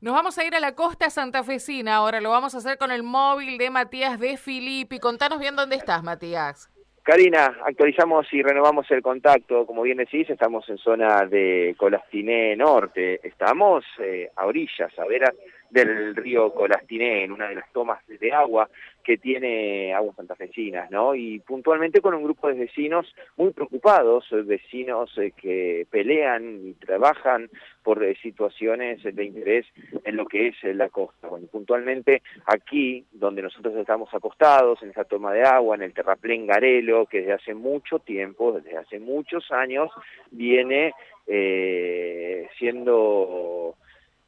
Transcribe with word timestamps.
Nos 0.00 0.14
vamos 0.14 0.36
a 0.38 0.44
ir 0.44 0.54
a 0.54 0.60
la 0.60 0.74
costa 0.74 1.08
santafesina 1.08 1.96
ahora, 1.96 2.20
lo 2.20 2.30
vamos 2.30 2.54
a 2.54 2.58
hacer 2.58 2.76
con 2.76 2.90
el 2.90 3.02
móvil 3.02 3.56
de 3.56 3.70
Matías 3.70 4.20
de 4.20 4.36
Filippi. 4.36 4.98
Contanos 4.98 5.40
bien 5.40 5.56
dónde 5.56 5.76
estás, 5.76 6.02
Matías. 6.02 6.70
Karina, 7.02 7.56
actualizamos 7.64 8.26
y 8.32 8.42
renovamos 8.42 8.90
el 8.90 9.00
contacto. 9.00 9.64
Como 9.64 9.82
bien 9.82 9.98
decís, 9.98 10.28
estamos 10.28 10.68
en 10.68 10.76
zona 10.76 11.24
de 11.24 11.74
Colastiné 11.78 12.56
Norte. 12.56 13.20
Estamos 13.22 13.84
eh, 14.00 14.28
a 14.36 14.44
orillas, 14.44 14.92
a 14.98 15.06
veras 15.06 15.30
del 15.70 16.14
río 16.16 16.52
Colastiné, 16.52 17.24
en 17.24 17.32
una 17.32 17.48
de 17.48 17.56
las 17.56 17.72
tomas 17.72 18.04
de 18.06 18.32
agua 18.32 18.68
que 19.06 19.18
tiene 19.18 19.94
aguas 19.94 20.16
santafesinas, 20.16 20.90
¿no? 20.90 21.14
Y 21.14 21.38
puntualmente 21.38 22.00
con 22.00 22.14
un 22.14 22.24
grupo 22.24 22.48
de 22.48 22.54
vecinos 22.54 23.06
muy 23.36 23.52
preocupados, 23.52 24.26
vecinos 24.44 25.16
eh, 25.18 25.30
que 25.36 25.86
pelean 25.88 26.60
y 26.66 26.72
trabajan 26.72 27.48
por 27.84 28.02
eh, 28.02 28.16
situaciones 28.20 29.04
de 29.04 29.24
interés 29.24 29.64
en 30.04 30.16
lo 30.16 30.26
que 30.26 30.48
es 30.48 30.56
eh, 30.64 30.74
la 30.74 30.88
costa. 30.88 31.28
Bueno, 31.28 31.46
puntualmente 31.46 32.22
aquí, 32.46 33.04
donde 33.12 33.42
nosotros 33.42 33.76
estamos 33.76 34.12
acostados, 34.12 34.82
en 34.82 34.90
esa 34.90 35.04
toma 35.04 35.32
de 35.32 35.44
agua, 35.44 35.76
en 35.76 35.82
el 35.82 35.94
terraplén 35.94 36.44
Garelo, 36.44 37.06
que 37.06 37.20
desde 37.20 37.34
hace 37.34 37.54
mucho 37.54 38.00
tiempo, 38.00 38.50
desde 38.50 38.76
hace 38.76 38.98
muchos 38.98 39.52
años, 39.52 39.88
viene 40.32 40.92
siendo 42.58 43.74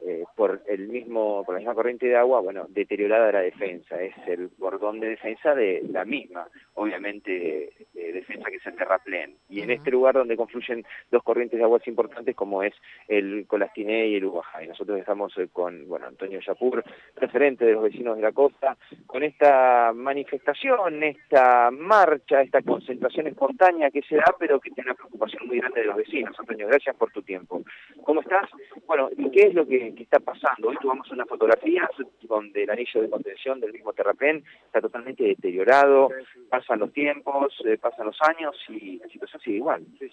eh, 0.05 0.23
por 0.35 0.61
el 0.67 0.87
mismo 0.87 1.43
por 1.45 1.55
la 1.55 1.59
misma 1.59 1.75
corriente 1.75 2.07
de 2.07 2.15
agua, 2.15 2.39
bueno, 2.41 2.65
deteriorada 2.69 3.31
la 3.31 3.41
defensa, 3.41 4.01
es 4.01 4.15
el 4.27 4.49
bordón 4.57 4.99
de 4.99 5.09
defensa 5.09 5.53
de 5.53 5.83
la 5.89 6.05
misma, 6.05 6.47
obviamente, 6.75 7.73
de 7.93 8.11
defensa 8.13 8.49
que 8.49 8.57
es 8.57 8.65
el 8.65 8.75
terraplén. 8.75 9.35
Y 9.49 9.61
en 9.61 9.71
este 9.71 9.91
lugar 9.91 10.15
donde 10.15 10.37
confluyen 10.37 10.85
dos 11.11 11.23
corrientes 11.23 11.57
de 11.57 11.63
aguas 11.63 11.85
importantes 11.87 12.35
como 12.35 12.63
es 12.63 12.73
el 13.07 13.45
Colastiné 13.47 14.07
y 14.07 14.15
el 14.15 14.29
y 14.63 14.67
Nosotros 14.67 14.99
estamos 14.99 15.37
eh, 15.37 15.49
con, 15.51 15.87
bueno, 15.87 16.07
Antonio 16.07 16.39
Yapur, 16.39 16.83
referente 17.15 17.65
de 17.65 17.73
los 17.73 17.83
vecinos 17.83 18.15
de 18.15 18.21
la 18.21 18.31
costa, 18.31 18.77
con 19.05 19.23
esta 19.23 19.91
manifestación, 19.93 21.03
esta 21.03 21.71
marcha, 21.71 22.41
esta 22.41 22.61
concentración 22.61 23.27
espontánea 23.27 23.89
que 23.91 24.01
se 24.03 24.15
da, 24.15 24.35
pero 24.37 24.59
que 24.59 24.71
tiene 24.71 24.91
una 24.91 24.97
preocupación 24.97 25.47
muy 25.47 25.59
grande 25.59 25.81
de 25.81 25.87
los 25.87 25.97
vecinos. 25.97 26.35
Antonio, 26.39 26.67
gracias 26.67 26.95
por 26.95 27.11
tu 27.11 27.21
tiempo. 27.21 27.61
¿Cómo 28.09 28.21
estás? 28.21 28.49
Bueno, 28.87 29.07
¿y 29.15 29.29
qué 29.29 29.49
es 29.49 29.53
lo 29.53 29.67
que 29.67 29.93
que, 29.93 30.01
está 30.01 30.19
pasando. 30.19 30.69
Hoy 30.69 30.77
tomamos 30.81 31.11
una 31.11 31.27
fotografía 31.27 31.87
donde 32.23 32.63
el 32.63 32.69
anillo 32.71 33.03
de 33.03 33.09
contención 33.11 33.59
del 33.59 33.71
mismo 33.71 33.93
terraplén 33.93 34.43
está 34.65 34.81
totalmente 34.81 35.25
deteriorado, 35.25 36.09
pasan 36.49 36.79
los 36.79 36.91
tiempos, 36.91 37.53
eh, 37.65 37.77
pasan 37.77 38.07
los 38.07 38.17
años 38.23 38.55
y 38.67 38.97
la 38.97 39.07
situación 39.09 39.39
sigue 39.43 39.57
igual. 39.57 39.85
Sí, 39.99 40.09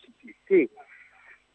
sí, 0.47 0.71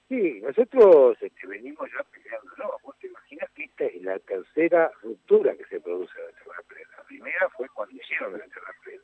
sí. 0.09 0.41
nosotros 0.41 1.15
este, 1.21 1.45
venimos 1.45 1.87
ya 1.95 2.03
peleando, 2.05 2.51
¿no? 2.57 2.71
Vos 2.85 2.97
te 2.97 3.05
imaginas 3.05 3.47
que 3.51 3.65
esta 3.65 3.85
es 3.85 4.01
la 4.01 4.17
tercera 4.17 4.91
ruptura 5.03 5.55
que 5.55 5.65
se 5.65 5.79
produce 5.79 6.13
en 6.17 6.25
el 6.25 6.43
terraplén. 6.43 6.87
La 6.97 7.03
primera 7.03 7.49
fue 7.49 7.67
cuando 7.69 7.95
hicieron 7.95 8.33
el 8.33 8.49
terraplén. 8.49 8.99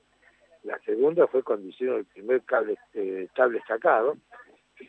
La 0.64 0.80
segunda 0.80 1.28
fue 1.28 1.44
cuando 1.44 1.68
hicieron 1.68 2.00
el 2.00 2.06
primer 2.06 2.42
cable, 2.46 2.80
eh, 2.96 3.28
cable 3.36 3.60
destacado. 3.60 4.18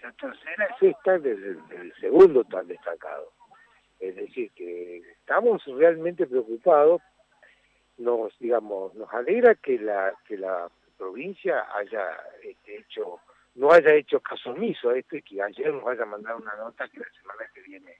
La 0.09 0.15
tercera 0.15 0.65
es 0.65 0.83
esta 0.83 1.19
del, 1.19 1.69
del 1.69 1.93
segundo 2.01 2.43
tal 2.45 2.67
destacado. 2.67 3.31
Es 4.01 4.17
decir, 4.17 4.51
que 4.53 5.03
estamos 5.21 5.63
realmente 5.67 6.27
preocupados, 6.27 7.03
nos 7.99 8.33
digamos, 8.39 8.95
nos 8.95 9.13
alegra 9.13 9.55
que 9.57 9.79
la 9.79 10.15
que 10.27 10.39
la 10.39 10.71
provincia 10.97 11.67
haya 11.75 12.17
este, 12.43 12.79
hecho 12.79 13.21
no 13.57 13.71
haya 13.71 13.93
hecho 13.93 14.21
caso 14.21 14.53
omiso 14.53 14.89
a 14.89 14.97
esto 14.97 15.15
y 15.15 15.21
que 15.21 15.43
ayer 15.43 15.75
nos 15.75 15.87
haya 15.87 16.07
mandado 16.07 16.39
una 16.39 16.57
nota 16.57 16.89
que 16.89 17.01
la 17.01 17.11
semana 17.21 17.45
que 17.53 17.61
viene 17.61 17.99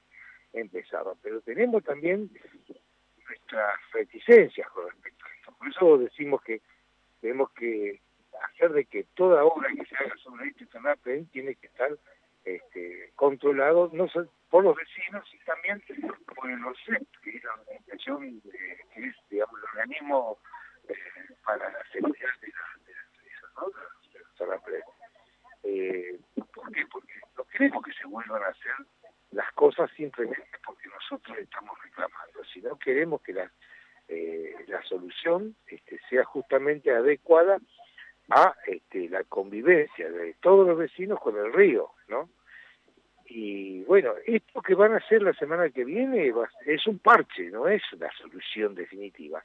empezaba. 0.55 1.13
Pero 1.23 1.43
tenemos 1.43 1.85
también 1.85 2.31
nuestras 3.29 3.75
reticencias 3.93 4.71
con 4.71 4.89
respecto 4.89 5.27
a 5.27 5.35
esto. 5.35 5.53
Por 5.59 5.69
eso 5.69 5.99
decimos 5.99 6.41
que 6.43 6.63
tenemos 7.21 7.51
que 7.51 8.01
hacer 8.45 8.73
de 8.73 8.85
que 8.85 9.05
toda 9.15 9.45
obra 9.45 9.69
que 9.75 9.85
se 9.87 9.97
haga 9.97 10.17
sobre 10.19 10.49
este 10.49 10.67
tema 10.67 10.95
tiene 11.33 11.55
que 11.57 11.67
estar 11.67 11.91
este, 12.45 13.13
controlado 13.15 13.91
no 13.93 14.07
por 14.51 14.65
los 14.65 14.77
vecinos 14.77 15.25
y 15.35 15.39
también 15.45 15.83
por 16.35 16.51
el 16.51 16.65
OCEP, 16.65 17.03
que 17.23 17.37
es 17.37 17.45
la 17.45 17.53
organización, 17.55 18.41
que 18.95 19.07
es, 19.07 19.17
digamos, 19.29 19.55
el 19.59 19.65
organismo 19.65 20.39
eh, 20.89 20.95
para 21.45 21.71
la 21.71 21.85
seguridad 21.93 22.31
de, 22.41 22.49
la, 22.49 22.87
de 22.87 24.47
las 24.47 24.57
empresas, 24.57 24.95
eh, 25.65 26.19
¿Por 26.55 26.73
qué? 26.73 26.87
Porque 26.91 27.15
no 27.37 27.45
queremos 27.45 27.85
que 27.85 27.93
se 27.93 28.07
vuelvan 28.07 28.43
a 28.43 28.49
hacer 28.49 28.73
las 29.33 29.53
cosas 29.53 29.91
simplemente 29.97 30.49
porque 30.65 30.89
nosotros 30.89 31.37
estamos 31.39 31.77
reclamando, 31.83 32.45
sino 32.53 32.79
queremos 32.79 33.21
que 33.21 33.35
la, 33.35 33.53
eh, 34.09 34.55
la 34.69 34.83
solución 34.85 35.55
este, 35.67 36.01
sea 36.09 36.25
justamente 36.25 36.91
adecuada 36.91 37.59
a 38.31 38.55
este, 38.67 39.09
la 39.09 39.25
convivencia 39.25 40.11
de 40.11 40.35
todos 40.41 40.67
los 40.67 40.79
vecinos 40.79 41.19
con 41.21 41.37
el 41.37 41.53
río, 41.53 41.91
¿no? 42.09 42.29
Y 43.31 43.83
bueno, 43.85 44.15
esto 44.27 44.63
que 44.63 44.75
van 44.75 44.95
a 44.95 44.99
hacer 44.99 45.23
la 45.23 45.35
semana 45.35 45.69
que 45.69 45.85
viene 45.85 46.33
es 46.65 46.87
un 46.87 46.99
parche, 46.99 47.51
no 47.51 47.69
es 47.69 47.83
la 47.99 48.11
solución 48.13 48.75
definitiva. 48.75 49.45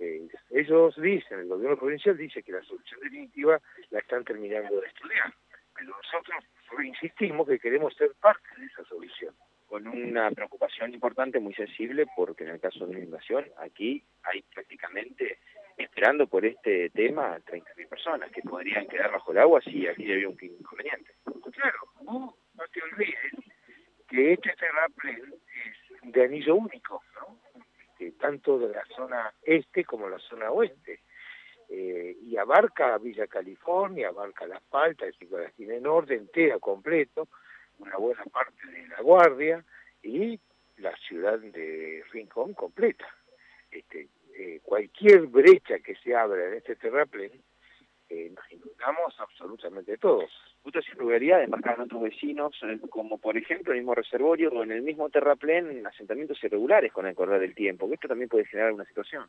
Eh, 0.00 0.28
ellos 0.50 1.00
dicen, 1.00 1.40
el 1.40 1.46
gobierno 1.48 1.76
provincial 1.76 2.16
dice 2.16 2.42
que 2.42 2.52
la 2.52 2.62
solución 2.62 3.00
definitiva 3.00 3.60
la 3.90 3.98
están 4.00 4.24
terminando 4.24 4.80
de 4.80 4.86
estudiar, 4.88 5.32
pero 5.76 5.90
nosotros 5.90 6.44
insistimos 6.84 7.46
que 7.46 7.58
queremos 7.58 7.94
ser 7.94 8.12
parte 8.20 8.48
de 8.58 8.66
esa 8.66 8.84
solución. 8.84 9.34
Con 9.66 9.86
una 9.86 10.30
preocupación 10.32 10.92
importante, 10.92 11.38
muy 11.38 11.54
sensible, 11.54 12.06
porque 12.16 12.42
en 12.42 12.50
el 12.50 12.60
caso 12.60 12.86
de 12.86 12.94
la 12.94 12.98
inundación, 13.00 13.44
aquí 13.58 14.02
hay 14.24 14.42
prácticamente 14.52 15.38
esperando 15.82 16.26
por 16.26 16.44
este 16.44 16.90
tema 16.90 17.38
30.000 17.38 17.88
personas 17.88 18.30
que 18.30 18.42
podrían 18.42 18.86
quedar 18.86 19.12
bajo 19.12 19.32
el 19.32 19.38
agua 19.38 19.60
si 19.60 19.86
aquí 19.86 20.12
había 20.12 20.28
un 20.28 20.38
inconveniente. 20.40 21.14
Claro, 21.52 21.78
no, 22.02 22.36
te 22.72 22.82
olvides 22.82 23.32
que 24.08 24.32
este 24.32 24.54
terraplén 24.58 25.34
es 26.02 26.12
de 26.12 26.24
anillo 26.24 26.56
único, 26.56 27.02
¿no? 27.14 27.38
Este, 28.00 28.12
tanto 28.12 28.58
de 28.58 28.74
la 28.74 28.84
zona 28.96 29.32
este 29.42 29.84
como 29.84 30.08
la 30.08 30.18
zona 30.18 30.50
oeste. 30.50 31.00
Eh, 31.68 32.16
y 32.22 32.36
abarca 32.36 32.98
Villa 32.98 33.26
California, 33.28 34.08
abarca 34.08 34.46
La 34.46 34.60
Palta, 34.60 35.06
el 35.06 35.14
tiene 35.54 35.80
Norte, 35.80 36.14
entera, 36.14 36.58
completo, 36.58 37.28
una 37.78 37.96
buena 37.96 38.24
parte 38.24 38.66
de 38.66 38.88
La 38.88 39.00
Guardia 39.02 39.64
y 40.02 40.40
la 40.78 40.96
ciudad 40.96 41.38
de 41.38 42.02
Rincón 42.10 42.54
completa. 42.54 43.06
Este, 43.70 44.08
eh, 44.40 44.60
cualquier 44.62 45.26
brecha 45.26 45.80
que 45.80 45.94
se 45.96 46.14
abra 46.16 46.48
en 46.48 46.54
este 46.54 46.74
terraplén, 46.74 47.30
eh, 48.08 48.32
nos 48.34 48.50
inundamos 48.50 49.14
absolutamente 49.20 49.98
todos. 49.98 50.30
¿Usted 50.64 50.80
se 50.80 50.94
lugaría 50.94 51.36
de 51.36 51.46
marcar 51.46 51.78
a 51.78 51.82
otros 51.82 52.00
vecinos, 52.00 52.56
eh, 52.62 52.78
como 52.88 53.18
por 53.18 53.36
ejemplo 53.36 53.74
el 53.74 53.80
mismo 53.80 53.94
reservorio 53.94 54.50
o 54.50 54.62
en 54.62 54.72
el 54.72 54.80
mismo 54.80 55.10
terraplén, 55.10 55.86
asentamientos 55.86 56.42
irregulares 56.42 56.90
con 56.90 57.06
el 57.06 57.14
correr 57.14 57.38
del 57.38 57.54
tiempo? 57.54 57.86
Que 57.86 57.96
esto 57.96 58.08
también 58.08 58.30
puede 58.30 58.46
generar 58.46 58.72
una 58.72 58.86
situación. 58.86 59.26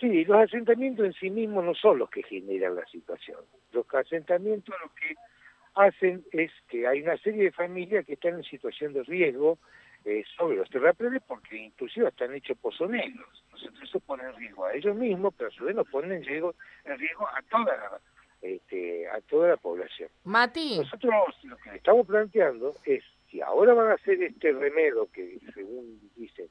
Sí, 0.00 0.24
los 0.24 0.38
asentamientos 0.38 1.06
en 1.06 1.12
sí 1.12 1.30
mismos 1.30 1.64
no 1.64 1.74
son 1.74 2.00
los 2.00 2.10
que 2.10 2.24
generan 2.24 2.74
la 2.74 2.86
situación. 2.86 3.38
Los 3.70 3.86
asentamientos 3.94 4.74
lo 4.82 4.90
que 4.94 5.14
hacen 5.74 6.24
es 6.32 6.50
que 6.68 6.86
hay 6.86 7.02
una 7.02 7.16
serie 7.18 7.44
de 7.44 7.52
familias 7.52 8.06
que 8.06 8.14
están 8.14 8.34
en 8.34 8.44
situación 8.44 8.92
de 8.92 9.02
riesgo 9.02 9.58
eh, 10.04 10.24
sobre 10.36 10.56
los 10.56 10.68
terraplenes 10.68 11.22
porque 11.26 11.56
inclusive 11.56 12.08
están 12.08 12.34
hechos 12.34 12.58
pozoneros. 12.58 13.44
Entonces 13.44 13.70
eso 13.82 14.00
pone 14.00 14.24
en 14.24 14.34
riesgo 14.36 14.66
a 14.66 14.74
ellos 14.74 14.96
mismos, 14.96 15.34
pero 15.36 15.48
a 15.48 15.52
su 15.52 15.64
vez 15.64 15.76
nos 15.76 15.88
pone 15.88 16.14
en 16.14 16.24
riesgo, 16.24 16.54
en 16.84 16.98
riesgo 16.98 17.26
a 17.28 17.42
toda 17.42 17.76
la, 17.76 18.00
este, 18.42 19.08
a 19.08 19.20
toda 19.22 19.50
la 19.50 19.56
población. 19.56 20.10
Mati. 20.24 20.78
Nosotros 20.78 21.44
lo 21.44 21.56
que 21.58 21.76
estamos 21.76 22.06
planteando 22.06 22.74
es 22.84 23.04
si 23.30 23.40
ahora 23.40 23.74
van 23.74 23.90
a 23.90 23.94
hacer 23.94 24.22
este 24.22 24.52
remedio 24.52 25.08
que 25.12 25.38
según 25.54 26.00
dicen 26.16 26.48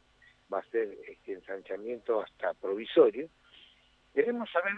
va 0.51 0.59
a 0.59 0.63
ser 0.65 0.97
este 1.07 1.33
ensanchamiento 1.33 2.21
hasta 2.21 2.53
provisorio, 2.53 3.27
queremos 4.13 4.49
saber 4.49 4.73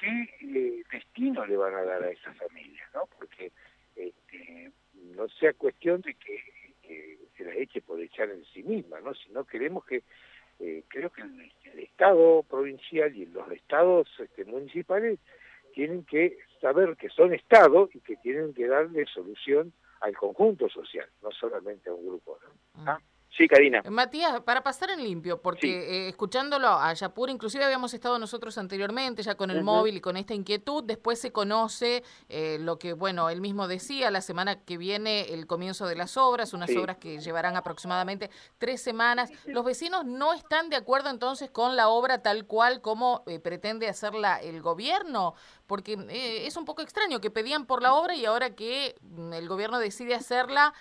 qué 0.00 0.28
eh, 0.40 0.82
destino 0.90 1.46
le 1.46 1.56
van 1.56 1.74
a 1.74 1.82
dar 1.82 2.02
a 2.02 2.10
esa 2.10 2.32
familia, 2.34 2.88
¿no? 2.94 3.02
Porque 3.18 3.52
este, 3.98 4.72
no 4.94 5.28
sea 5.28 5.52
cuestión 5.52 6.00
de 6.00 6.14
que 6.14 6.58
se 7.36 7.44
la 7.44 7.54
eche 7.54 7.80
por 7.80 8.00
echar 8.00 8.30
en 8.30 8.44
sí 8.46 8.62
misma, 8.62 9.00
¿no? 9.00 9.14
Si 9.14 9.30
no 9.30 9.44
queremos 9.44 9.84
que, 9.84 10.02
eh, 10.58 10.82
creo 10.88 11.10
que 11.10 11.22
el, 11.22 11.52
Estado 11.78 12.44
provincial 12.44 13.14
y 13.16 13.26
los 13.26 13.50
estados 13.50 14.08
este, 14.18 14.44
municipales 14.44 15.18
tienen 15.74 16.04
que 16.04 16.38
saber 16.60 16.96
que 16.96 17.08
son 17.08 17.34
Estado 17.34 17.88
y 17.92 18.00
que 18.00 18.16
tienen 18.16 18.54
que 18.54 18.66
darle 18.66 19.04
solución 19.06 19.72
al 20.00 20.16
conjunto 20.16 20.68
social, 20.68 21.08
no 21.22 21.30
solamente 21.32 21.90
a 21.90 21.94
un 21.94 22.06
grupo, 22.06 22.38
¿no? 22.42 22.90
Ah. 22.90 23.00
Sí, 23.36 23.46
Karina. 23.46 23.82
Matías, 23.88 24.40
para 24.40 24.62
pasar 24.62 24.90
en 24.90 25.02
limpio, 25.02 25.40
porque 25.40 25.68
eh, 25.68 26.08
escuchándolo 26.08 26.68
a 26.68 26.92
Yapur, 26.94 27.28
inclusive 27.30 27.64
habíamos 27.64 27.92
estado 27.92 28.18
nosotros 28.18 28.56
anteriormente 28.56 29.22
ya 29.22 29.36
con 29.36 29.50
el 29.50 29.62
móvil 29.62 29.96
y 29.96 30.00
con 30.00 30.16
esta 30.16 30.34
inquietud, 30.34 30.82
después 30.84 31.20
se 31.20 31.30
conoce 31.30 32.02
eh, 32.28 32.56
lo 32.60 32.78
que, 32.78 32.94
bueno, 32.94 33.28
él 33.28 33.40
mismo 33.40 33.68
decía, 33.68 34.10
la 34.10 34.22
semana 34.22 34.64
que 34.64 34.78
viene 34.78 35.32
el 35.34 35.46
comienzo 35.46 35.86
de 35.86 35.94
las 35.94 36.16
obras, 36.16 36.52
unas 36.54 36.74
obras 36.74 36.96
que 36.96 37.18
llevarán 37.18 37.56
aproximadamente 37.56 38.30
tres 38.56 38.80
semanas. 38.82 39.30
Los 39.44 39.64
vecinos 39.64 40.04
no 40.04 40.32
están 40.32 40.70
de 40.70 40.76
acuerdo 40.76 41.10
entonces 41.10 41.50
con 41.50 41.76
la 41.76 41.88
obra 41.88 42.22
tal 42.22 42.46
cual 42.46 42.80
como 42.80 43.22
eh, 43.26 43.38
pretende 43.38 43.88
hacerla 43.88 44.38
el 44.40 44.62
gobierno, 44.62 45.34
porque 45.66 45.96
es 46.46 46.56
un 46.56 46.64
poco 46.64 46.80
extraño 46.80 47.20
que 47.20 47.30
pedían 47.30 47.66
por 47.66 47.82
la 47.82 47.94
obra 47.94 48.14
y 48.14 48.24
ahora 48.24 48.56
que 48.56 48.96
mm, 49.02 49.34
el 49.34 49.48
gobierno 49.48 49.78
decide 49.78 50.14
hacerla, 50.14 50.72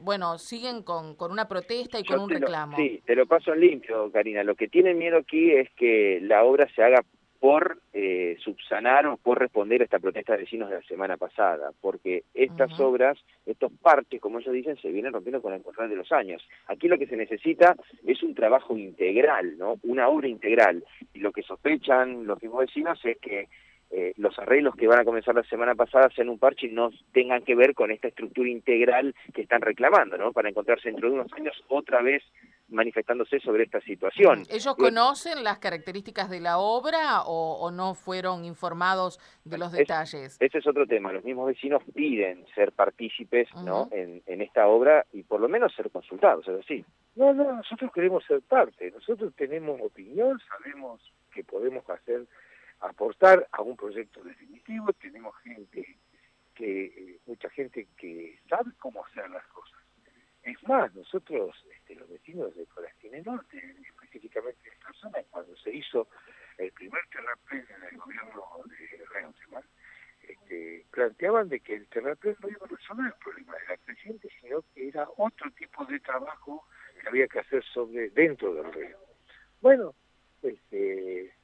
bueno, 0.00 0.38
siguen 0.38 0.82
con, 0.82 1.14
con 1.14 1.32
una 1.32 1.48
protesta 1.48 1.69
y 1.70 2.04
con 2.04 2.20
un 2.20 2.30
reclamo. 2.30 2.76
sí, 2.76 3.00
te 3.04 3.14
lo 3.14 3.26
paso 3.26 3.52
en 3.54 3.60
limpio, 3.60 4.10
Karina. 4.10 4.42
Lo 4.42 4.54
que 4.54 4.68
tienen 4.68 4.98
miedo 4.98 5.18
aquí 5.18 5.52
es 5.52 5.70
que 5.70 6.20
la 6.22 6.44
obra 6.44 6.68
se 6.74 6.82
haga 6.82 7.02
por 7.40 7.80
eh, 7.94 8.36
subsanar 8.44 9.06
o 9.06 9.16
por 9.16 9.38
responder 9.38 9.80
a 9.80 9.84
esta 9.84 9.98
protesta 9.98 10.34
de 10.34 10.40
vecinos 10.40 10.68
de 10.68 10.76
la 10.76 10.82
semana 10.82 11.16
pasada, 11.16 11.70
porque 11.80 12.24
estas 12.34 12.78
obras, 12.78 13.18
estos 13.46 13.72
partes, 13.80 14.20
como 14.20 14.40
ellos 14.40 14.52
dicen, 14.52 14.76
se 14.76 14.90
vienen 14.90 15.14
rompiendo 15.14 15.40
con 15.40 15.54
el 15.54 15.62
correr 15.62 15.88
de 15.88 15.96
los 15.96 16.12
años. 16.12 16.46
Aquí 16.66 16.86
lo 16.86 16.98
que 16.98 17.06
se 17.06 17.16
necesita 17.16 17.76
es 18.06 18.22
un 18.22 18.34
trabajo 18.34 18.76
integral, 18.76 19.56
¿no? 19.56 19.76
Una 19.84 20.08
obra 20.08 20.28
integral. 20.28 20.84
Y 21.14 21.20
lo 21.20 21.32
que 21.32 21.42
sospechan 21.42 22.26
los 22.26 22.40
mismos 22.42 22.60
vecinos 22.60 23.00
es 23.04 23.16
que 23.18 23.48
eh, 23.92 24.12
los 24.16 24.38
arreglos 24.38 24.76
que 24.76 24.86
van 24.86 25.00
a 25.00 25.04
comenzar 25.04 25.34
la 25.34 25.42
semana 25.42 25.74
pasada 25.74 26.08
sean 26.14 26.28
un 26.28 26.38
parche 26.38 26.68
y 26.68 26.72
no 26.72 26.90
tengan 27.12 27.42
que 27.42 27.56
ver 27.56 27.74
con 27.74 27.90
esta 27.90 28.06
estructura 28.06 28.48
integral 28.48 29.16
que 29.34 29.42
están 29.42 29.62
reclamando, 29.62 30.16
¿no? 30.16 30.32
Para 30.32 30.48
encontrarse 30.48 30.88
dentro 30.88 31.08
de 31.08 31.14
unos 31.14 31.32
años 31.32 31.54
otra 31.68 32.00
vez 32.00 32.22
manifestándose 32.68 33.40
sobre 33.40 33.64
esta 33.64 33.80
situación. 33.80 34.44
¿Ellos 34.48 34.76
conocen 34.76 35.42
las 35.42 35.58
características 35.58 36.30
de 36.30 36.38
la 36.38 36.58
obra 36.58 37.22
o, 37.26 37.70
no 37.72 37.94
fueron 37.94 38.44
informados 38.44 39.18
de 39.44 39.58
los 39.58 39.72
detalles? 39.72 40.36
ese 40.40 40.58
es 40.58 40.66
otro 40.68 40.86
tema. 40.86 41.12
Los 41.12 41.24
mismos 41.24 41.48
vecinos 41.48 41.82
piden 41.92 42.46
ser 42.54 42.70
partícipes 42.70 43.48
¿no? 43.64 43.88
en, 43.90 44.22
en, 44.26 44.40
esta 44.40 44.68
obra 44.68 45.04
y 45.12 45.24
por 45.24 45.40
lo 45.40 45.48
menos 45.48 45.74
ser 45.74 45.90
consultados, 45.90 46.46
es 46.46 46.60
así. 46.60 46.84
No, 47.16 47.34
no, 47.34 47.56
nosotros 47.56 47.90
queremos 47.92 48.24
ser 48.24 48.40
parte. 48.42 48.90
Nosotros 48.92 49.32
tenemos 49.34 49.80
opinión, 49.80 50.40
sabemos 50.48 51.00
que 51.32 51.44
podemos 51.44 51.88
hacer 51.90 52.26
aportar 52.80 53.46
a 53.52 53.62
un 53.62 53.76
proyecto 53.76 54.22
definitivo. 54.22 54.92
Tenemos 54.94 55.36
gente 55.38 55.98
que, 56.54 56.84
eh, 56.84 57.20
mucha 57.26 57.48
gente 57.50 57.88
que 57.96 58.38
sabe 58.48 58.72
cómo 58.78 59.04
hacer 59.04 59.28
las 59.30 59.46
cosas. 59.48 59.80
Es 60.42 60.62
más, 60.66 60.94
nosotros, 60.94 61.54
este, 61.70 61.94
los 61.94 62.08
vecinos 62.08 62.54
de 62.56 62.66
Colastine 62.66 63.22
Norte, 63.22 63.76
específicamente 63.86 64.70
esta 64.70 64.92
zona, 64.94 65.18
cuando 65.30 65.54
se 65.56 65.74
hizo 65.74 66.08
el 66.56 66.72
primer 66.72 67.02
terraplén 67.10 67.66
en 67.76 67.82
el 67.90 67.98
gobierno 67.98 68.42
de 68.66 69.04
Reutemann, 69.12 69.64
este, 70.22 70.86
planteaban 70.90 71.48
de 71.48 71.60
que 71.60 71.74
el 71.74 71.86
terraplén 71.88 72.36
no 72.40 72.48
iba 72.48 72.64
a 72.64 72.68
resolver 72.68 73.06
el 73.06 73.18
problema 73.22 73.54
de 73.54 73.66
la 73.68 73.76
creciente, 73.78 74.28
sino 74.40 74.62
que 74.74 74.88
era 74.88 75.06
otro 75.16 75.50
tipo 75.52 75.84
de 75.84 76.00
trabajo 76.00 76.66
que 77.00 77.08
había 77.08 77.28
que 77.28 77.40
hacer 77.40 77.62
sobre 77.64 78.10
dentro 78.10 78.54
del 78.54 78.72
río. 78.72 78.98
Bueno, 79.60 79.94
este, 80.42 81.34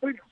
bueno, 0.00 0.22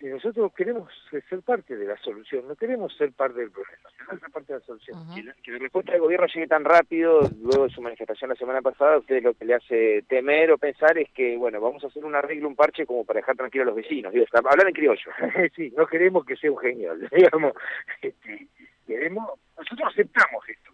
nosotros 0.00 0.52
queremos 0.54 0.92
ser 1.10 1.40
parte 1.40 1.76
de 1.76 1.86
la 1.86 1.96
solución, 1.98 2.46
no 2.46 2.54
queremos 2.54 2.94
ser 2.96 3.12
parte 3.12 3.40
del 3.40 3.50
problema, 3.50 3.88
queremos 3.96 4.20
ser 4.20 4.30
parte 4.30 4.52
de 4.52 4.58
la 4.58 4.64
solución. 4.66 4.98
que, 5.42 5.52
la 5.52 5.58
respuesta 5.58 5.92
del 5.92 6.00
gobierno 6.02 6.26
llegue 6.26 6.46
tan 6.46 6.64
rápido, 6.64 7.20
luego 7.40 7.64
de 7.64 7.74
su 7.74 7.80
manifestación 7.80 8.30
la 8.30 8.36
semana 8.36 8.60
pasada, 8.60 8.94
a 8.94 8.98
ustedes 8.98 9.22
lo 9.22 9.32
que 9.32 9.46
le 9.46 9.54
hace 9.54 10.04
temer 10.06 10.52
o 10.52 10.58
pensar 10.58 10.98
es 10.98 11.10
que, 11.12 11.36
bueno, 11.38 11.60
vamos 11.60 11.82
a 11.82 11.86
hacer 11.86 12.04
un 12.04 12.14
arreglo, 12.14 12.48
un 12.48 12.56
parche 12.56 12.84
como 12.84 13.04
para 13.04 13.20
dejar 13.20 13.36
tranquilo 13.36 13.62
a 13.62 13.66
los 13.66 13.76
vecinos, 13.76 14.12
digo, 14.12 14.26
hablar 14.32 14.68
en 14.68 14.74
criollo. 14.74 15.10
sí, 15.56 15.72
no 15.76 15.86
queremos 15.86 16.26
que 16.26 16.36
sea 16.36 16.52
un 16.52 16.58
genio, 16.58 16.94
digamos, 17.12 17.54
este, 18.02 18.48
queremos, 18.86 19.30
nosotros 19.56 19.88
aceptamos 19.92 20.46
esto, 20.46 20.72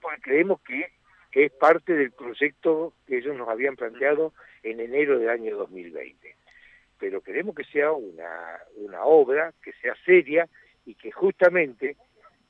porque 0.00 0.22
creemos 0.22 0.60
que, 0.62 0.92
que 1.30 1.44
es 1.44 1.52
parte 1.52 1.92
del 1.92 2.12
proyecto 2.12 2.94
que 3.06 3.18
ellos 3.18 3.36
nos 3.36 3.48
habían 3.50 3.76
planteado 3.76 4.32
en 4.62 4.80
enero 4.80 5.18
del 5.18 5.28
año 5.28 5.56
2020 5.56 6.41
pero 7.02 7.20
queremos 7.20 7.52
que 7.56 7.64
sea 7.64 7.90
una, 7.90 8.60
una 8.76 9.02
obra, 9.02 9.52
que 9.60 9.72
sea 9.82 9.92
seria 10.04 10.48
y 10.86 10.94
que 10.94 11.10
justamente 11.10 11.96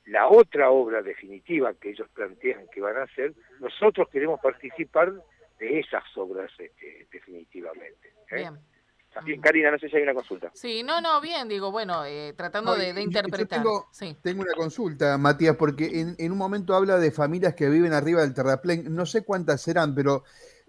la 0.05 0.27
otra 0.27 0.69
obra 0.69 1.01
definitiva 1.01 1.73
que 1.73 1.89
ellos 1.89 2.07
plantean 2.13 2.67
que 2.71 2.79
van 2.79 2.97
a 2.97 3.01
hacer, 3.01 3.33
nosotros 3.59 4.07
queremos 4.11 4.39
participar 4.39 5.11
de 5.57 5.79
esas 5.79 6.03
obras 6.17 6.51
este, 6.59 7.07
definitivamente. 7.11 8.13
¿eh? 8.29 8.35
Bien. 8.35 9.41
Karina, 9.41 9.71
no 9.71 9.79
sé 9.79 9.89
si 9.89 9.97
hay 9.97 10.03
una 10.03 10.13
consulta. 10.13 10.51
Sí, 10.53 10.83
no, 10.83 11.01
no, 11.01 11.19
bien, 11.19 11.47
digo, 11.47 11.71
bueno, 11.71 12.05
eh, 12.05 12.33
tratando 12.37 12.75
de, 12.75 12.89
interpretar. 13.01 13.59
tengo, 13.59 13.89
tengo, 14.21 14.43
una 14.43 14.53
consulta, 14.53 15.17
Matías, 15.17 15.55
porque 15.55 15.99
en, 15.99 16.15
en, 16.19 16.31
un 16.31 16.37
momento 16.37 16.75
habla 16.75 16.97
de 16.97 17.11
familias 17.11 17.55
que 17.55 17.69
viven 17.69 17.93
arriba 17.93 18.21
del 18.21 18.35
terraplén, 18.35 18.93
no 18.93 19.07
sé 19.07 19.23
cuántas 19.23 19.61
serán, 19.61 19.95
pero 19.95 20.23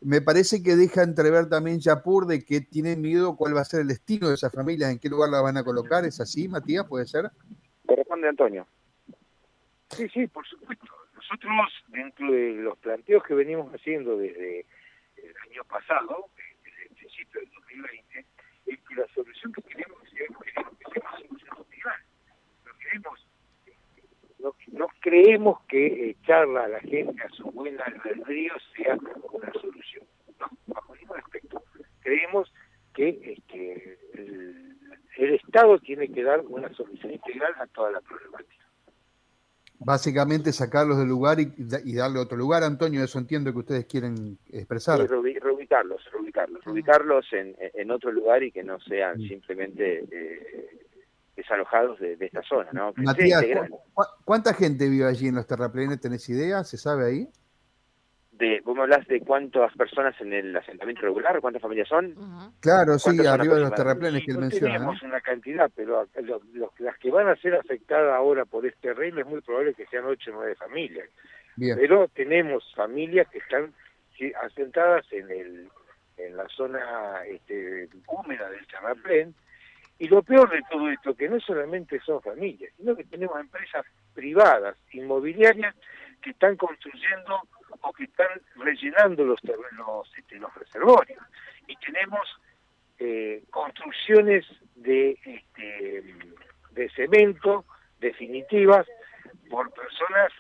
me 0.05 0.21
parece 0.21 0.63
que 0.63 0.77
deja 0.77 1.03
entrever 1.03 1.49
también 1.49 1.81
Yapur 1.81 2.27
de 2.27 2.45
que 2.45 2.61
tienen 2.61 3.01
miedo 3.01 3.37
cuál 3.37 3.57
va 3.57 3.63
a 3.63 3.65
ser 3.65 3.81
el 3.81 3.89
destino 3.89 4.29
de 4.29 4.35
esas 4.35 4.53
familias, 4.53 4.91
en 4.91 4.99
qué 4.99 5.09
lugar 5.09 5.31
la 5.31 5.41
van 5.41 5.57
a 5.57 5.65
colocar. 5.65 6.05
¿Es 6.05 6.21
así, 6.21 6.47
Matías? 6.47 6.87
¿Puede 6.87 7.07
ser? 7.07 7.31
Corresponde 7.87 8.29
Antonio. 8.29 8.67
Sí, 9.89 10.07
sí, 10.11 10.27
por 10.27 10.47
supuesto. 10.47 10.85
Nosotros, 11.15 11.53
dentro 11.89 12.31
de 12.31 12.53
los 12.53 12.77
planteos 12.79 13.25
que 13.25 13.33
venimos 13.33 13.73
haciendo 13.75 14.19
desde 14.19 14.67
el 15.17 15.35
año 15.51 15.65
pasado, 15.65 16.27
desde 16.37 16.83
el 16.83 16.95
principio 16.97 17.41
del 17.41 17.51
2020, 17.51 18.27
es 18.67 18.79
que 18.87 18.95
la 18.97 19.07
solución 19.15 19.53
que 19.55 19.63
queremos, 19.63 19.99
queremos 20.13 20.43
que 20.45 20.51
sea. 20.51 21.93
No 22.67 22.73
queremos 22.79 23.27
no, 24.73 24.89
creemos 25.01 25.61
que 25.69 26.11
echarla 26.11 26.65
a 26.65 26.69
la 26.69 26.81
gente 26.81 27.23
a 27.23 27.29
su 27.31 27.51
buen 27.51 27.81
albedrío 27.81 28.53
sea 28.77 28.97
una 29.33 29.53
solución. 29.53 30.05
No, 30.39 30.47
bajo 30.67 30.95
ningún 30.97 31.19
aspecto. 31.19 31.63
Creemos 32.01 32.53
que 32.95 33.09
este, 33.23 33.99
el, 34.15 35.41
Estado 35.55 35.79
tiene 35.79 36.09
que 36.09 36.25
dar 36.25 36.41
una 36.49 36.69
solución 36.75 37.13
integral 37.13 37.53
a 37.61 37.67
toda 37.69 37.93
la 37.93 38.01
problemática. 38.01 38.65
Básicamente 39.79 40.53
sacarlos 40.53 40.99
del 40.99 41.09
lugar 41.09 41.39
y, 41.39 41.95
darle 41.95 42.19
otro 42.19 42.37
lugar, 42.37 42.65
Antonio, 42.65 43.05
eso 43.05 43.21
entiendo 43.21 43.53
que 43.53 43.59
ustedes 43.59 43.85
quieren 43.87 44.37
expresar. 44.51 44.99
reubicarlos, 45.09 46.05
reubicarlos, 46.11 46.65
reubicarlos 46.65 47.33
en, 47.33 47.55
en, 47.59 47.91
otro 47.93 48.11
lugar 48.11 48.43
y 48.43 48.51
que 48.51 48.65
no 48.65 48.81
sean 48.81 49.21
simplemente 49.21 50.05
eh, 50.11 50.81
desalojados 51.37 52.01
de, 52.01 52.17
esta 52.19 52.43
zona. 52.43 52.71
¿no? 52.73 52.93
Matías, 52.97 53.45
¿cuánta 54.25 54.55
gente 54.55 54.89
vive 54.89 55.07
allí 55.07 55.29
en 55.29 55.37
los 55.37 55.47
terraplenes? 55.47 56.01
¿Tenés 56.01 56.29
idea? 56.29 56.65
¿Se 56.65 56.79
sabe 56.79 57.07
ahí? 57.07 57.29
De, 58.33 58.61
¿Vos 58.65 58.75
me 58.75 58.83
hablas 58.83 59.07
de 59.07 59.21
cuántas 59.21 59.73
personas 59.77 60.21
en 60.21 60.33
el 60.33 60.57
asentamiento 60.57 61.03
regular? 61.03 61.41
¿Cuántas 61.41 61.63
familias 61.63 61.89
son? 61.89 62.15
Claro, 62.65 62.99
sí, 62.99 63.27
arriba 63.27 63.57
de 63.57 63.61
los 63.61 63.75
terraplenes 63.75 64.25
que 64.25 64.33
él 64.33 64.39
menciona. 64.39 64.73
Tenemos 64.73 65.03
una 65.03 65.21
cantidad, 65.21 65.71
pero 65.77 66.09
las 66.79 66.99
que 66.99 67.11
van 67.11 67.29
a 67.29 67.37
ser 67.37 67.57
afectadas 67.57 68.15
ahora 68.17 68.47
por 68.47 68.65
este 68.65 68.95
reino 68.95 69.21
es 69.21 69.27
muy 69.27 69.43
probable 69.43 69.75
que 69.75 69.85
sean 69.87 70.07
ocho 70.07 70.31
o 70.31 70.37
nueve 70.37 70.55
familias. 70.55 71.07
Pero 71.59 72.09
tenemos 72.09 72.65
familias 72.75 73.29
que 73.29 73.39
están 73.39 73.75
asentadas 74.43 75.05
en 75.13 75.31
el 75.31 75.69
en 76.17 76.37
la 76.39 76.49
zona 76.49 77.25
este, 77.27 77.89
húmeda 78.07 78.49
del 78.49 78.67
terraplén, 78.67 79.35
y 79.99 80.09
lo 80.09 80.23
peor 80.23 80.51
de 80.51 80.63
todo 80.71 80.89
esto, 80.89 81.15
que 81.15 81.29
no 81.29 81.39
solamente 81.41 82.01
son 82.01 82.23
familias, 82.23 82.73
sino 82.79 82.97
que 82.97 83.05
tenemos 83.05 83.39
empresas 83.39 83.85
privadas, 84.15 84.77
inmobiliarias, 84.93 85.75
que 86.23 86.31
están 86.31 86.57
construyendo 86.57 87.43
o 87.81 87.93
que 87.93 88.05
están 88.05 88.29
rellenando 88.57 89.25
los, 89.25 89.41
los, 89.45 90.19
este, 90.19 90.37
los 90.37 90.55
reservorios. 90.55 91.23
Y 91.67 91.77
tenemos 91.77 92.27
eh, 93.07 93.43
construcciones 93.51 94.47
de, 94.77 95.19
este, 95.27 96.03
de 96.71 96.89
cemento 96.91 97.67
definitivas 98.01 98.87
por 99.51 99.71
personas 99.73 100.33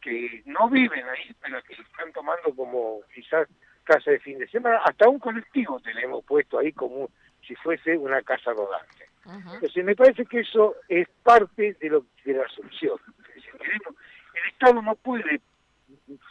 que 0.00 0.42
no 0.46 0.70
viven 0.70 1.04
ahí, 1.08 1.34
pero 1.42 1.60
que 1.64 1.74
están 1.74 2.12
tomando 2.12 2.54
como 2.54 3.00
quizás 3.12 3.48
casa 3.82 4.12
de 4.12 4.20
fin 4.20 4.38
de 4.38 4.48
semana. 4.48 4.80
Hasta 4.84 5.08
un 5.08 5.18
colectivo 5.18 5.80
tenemos 5.80 6.24
puesto 6.24 6.60
ahí 6.60 6.72
como 6.72 7.10
si 7.46 7.56
fuese 7.56 7.98
una 7.98 8.22
casa 8.22 8.52
rodante. 8.52 9.08
Entonces 9.54 9.84
me 9.84 9.96
parece 9.96 10.24
que 10.26 10.40
eso 10.40 10.76
es 10.88 11.08
parte 11.24 11.76
de, 11.80 11.88
lo, 11.88 12.06
de 12.24 12.34
la 12.34 12.48
solución. 12.50 12.98
el 13.58 14.52
Estado 14.52 14.80
no 14.80 14.94
puede 14.94 15.40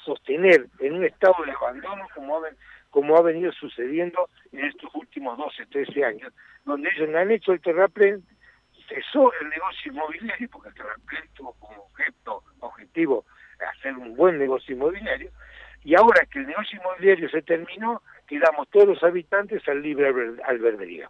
sostener 0.06 0.68
en 0.80 0.94
un 0.94 1.04
estado 1.04 1.36
de 1.46 1.52
abandono 1.52 2.08
como 2.16 2.42
como 2.90 3.18
ha 3.18 3.22
venido 3.22 3.52
sucediendo 3.52 4.30
en 4.52 4.66
estos 4.66 4.90
últimos 4.96 5.38
12, 5.38 5.66
13 5.68 6.06
años, 6.06 6.34
donde 6.66 6.90
ellos 6.96 7.14
han 7.16 7.32
hecho 7.32 7.54
el 7.54 7.62
terraplén, 7.62 8.24
cesó 8.88 9.32
el 9.42 9.50
negocio 9.50 9.92
inmobiliario, 9.92 10.50
porque 10.50 10.70
el 10.70 10.76
terraplén 10.76 11.24
tuvo 11.34 11.54
como 11.60 11.84
objeto, 11.84 12.44
objetivo 12.60 13.26
hacer 13.60 13.96
un 13.98 14.16
buen 14.16 14.38
negocio 14.38 14.76
inmobiliario, 14.76 15.32
Y 15.84 15.96
ahora 15.96 16.26
que 16.26 16.40
el 16.40 16.48
negocio 16.48 16.80
inmobiliario 16.80 17.30
se 17.30 17.42
terminó, 17.42 18.02
quedamos 18.28 18.68
todos 18.70 18.88
los 18.88 19.04
habitantes 19.04 19.66
al 19.68 19.82
libre 19.82 20.08
albedrío. 20.46 21.10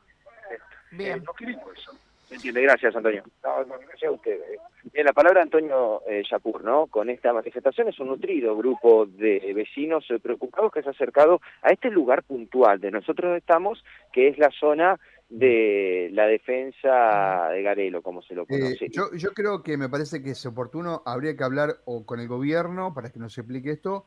Bien. 0.92 1.24
no 1.24 1.34
queremos 1.34 1.78
eso. 1.78 1.98
¿Me 2.30 2.36
entiende? 2.36 2.62
Gracias, 2.62 2.96
Antonio. 2.96 3.24
No, 3.44 3.66
gracias 3.66 4.10
a 4.10 4.12
ustedes. 4.12 4.42
¿eh? 4.42 4.60
Bien, 4.94 5.06
la 5.06 5.14
palabra 5.14 5.42
Antonio 5.42 6.02
eh, 6.08 6.24
Yapur, 6.30 6.64
¿no? 6.64 6.88
Con 6.88 7.10
esta 7.10 7.34
manifestación 7.34 7.88
es 7.88 8.00
un 8.00 8.08
nutrido 8.08 8.56
grupo 8.56 9.06
de 9.06 9.52
vecinos 9.56 10.06
preocupados 10.22 10.72
que 10.72 10.82
se 10.82 10.90
ha 10.90 10.92
acercado 10.92 11.42
a 11.62 11.70
este 11.72 11.90
lugar 11.90 12.24
puntual 12.24 12.80
de 12.80 12.92
nosotros 12.92 13.38
estamos, 13.38 13.84
que 14.14 14.28
es 14.28 14.38
la 14.38 14.52
zona 14.52 15.00
de 15.30 16.10
la 16.12 16.26
defensa 16.26 17.50
de 17.52 17.62
Garelo, 17.62 18.02
como 18.02 18.22
se 18.22 18.34
lo 18.34 18.44
eh, 18.44 18.48
conoce. 18.48 18.90
yo, 18.90 19.12
yo 19.14 19.32
creo 19.34 19.62
que 19.62 19.78
me 19.78 19.88
parece 19.88 20.24
que 20.24 20.32
es 20.32 20.46
oportuno, 20.46 21.04
habría 21.06 21.38
que 21.38 21.44
hablar 21.44 21.78
o 21.86 22.06
con 22.06 22.20
el 22.20 22.28
gobierno 22.28 22.94
para 22.94 23.12
que 23.12 23.20
nos 23.20 23.38
explique 23.38 23.70
esto, 23.70 24.06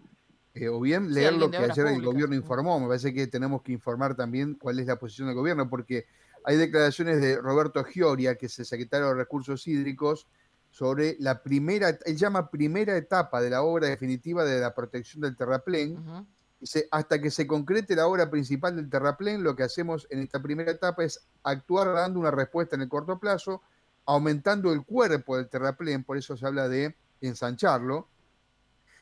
eh, 0.54 0.68
o 0.68 0.80
bien 0.80 1.14
leer 1.14 1.34
lo 1.34 1.50
que 1.50 1.58
ayer 1.58 1.86
el 1.86 2.02
gobierno 2.02 2.34
informó. 2.34 2.78
Me 2.80 2.88
parece 2.88 3.14
que 3.14 3.26
tenemos 3.28 3.62
que 3.62 3.72
informar 3.72 4.16
también 4.16 4.54
cuál 4.54 4.80
es 4.80 4.86
la 4.86 4.96
posición 4.96 5.28
del 5.28 5.36
gobierno, 5.36 5.70
porque 5.70 6.06
hay 6.44 6.56
declaraciones 6.56 7.20
de 7.20 7.36
Roberto 7.36 7.84
Gioria, 7.84 8.36
que 8.36 8.46
es 8.46 8.58
el 8.58 8.66
secretario 8.66 9.08
de 9.08 9.14
Recursos 9.14 9.66
Hídricos, 9.66 10.26
sobre 10.70 11.16
la 11.20 11.42
primera, 11.42 11.98
él 12.04 12.16
llama 12.16 12.50
primera 12.50 12.96
etapa 12.96 13.42
de 13.42 13.50
la 13.50 13.62
obra 13.62 13.88
definitiva 13.88 14.44
de 14.44 14.58
la 14.58 14.74
protección 14.74 15.20
del 15.20 15.36
terraplén. 15.36 16.26
Dice, 16.58 16.88
hasta 16.90 17.20
que 17.20 17.30
se 17.30 17.46
concrete 17.46 17.94
la 17.94 18.06
obra 18.06 18.30
principal 18.30 18.76
del 18.76 18.88
terraplén, 18.88 19.42
lo 19.42 19.54
que 19.54 19.64
hacemos 19.64 20.06
en 20.10 20.20
esta 20.20 20.40
primera 20.40 20.70
etapa 20.70 21.04
es 21.04 21.20
actuar 21.42 21.92
dando 21.92 22.20
una 22.20 22.30
respuesta 22.30 22.76
en 22.76 22.82
el 22.82 22.88
corto 22.88 23.18
plazo, 23.18 23.62
aumentando 24.06 24.72
el 24.72 24.84
cuerpo 24.84 25.36
del 25.36 25.48
terraplén, 25.48 26.04
por 26.04 26.16
eso 26.16 26.36
se 26.36 26.46
habla 26.46 26.68
de 26.68 26.96
ensancharlo. 27.20 28.08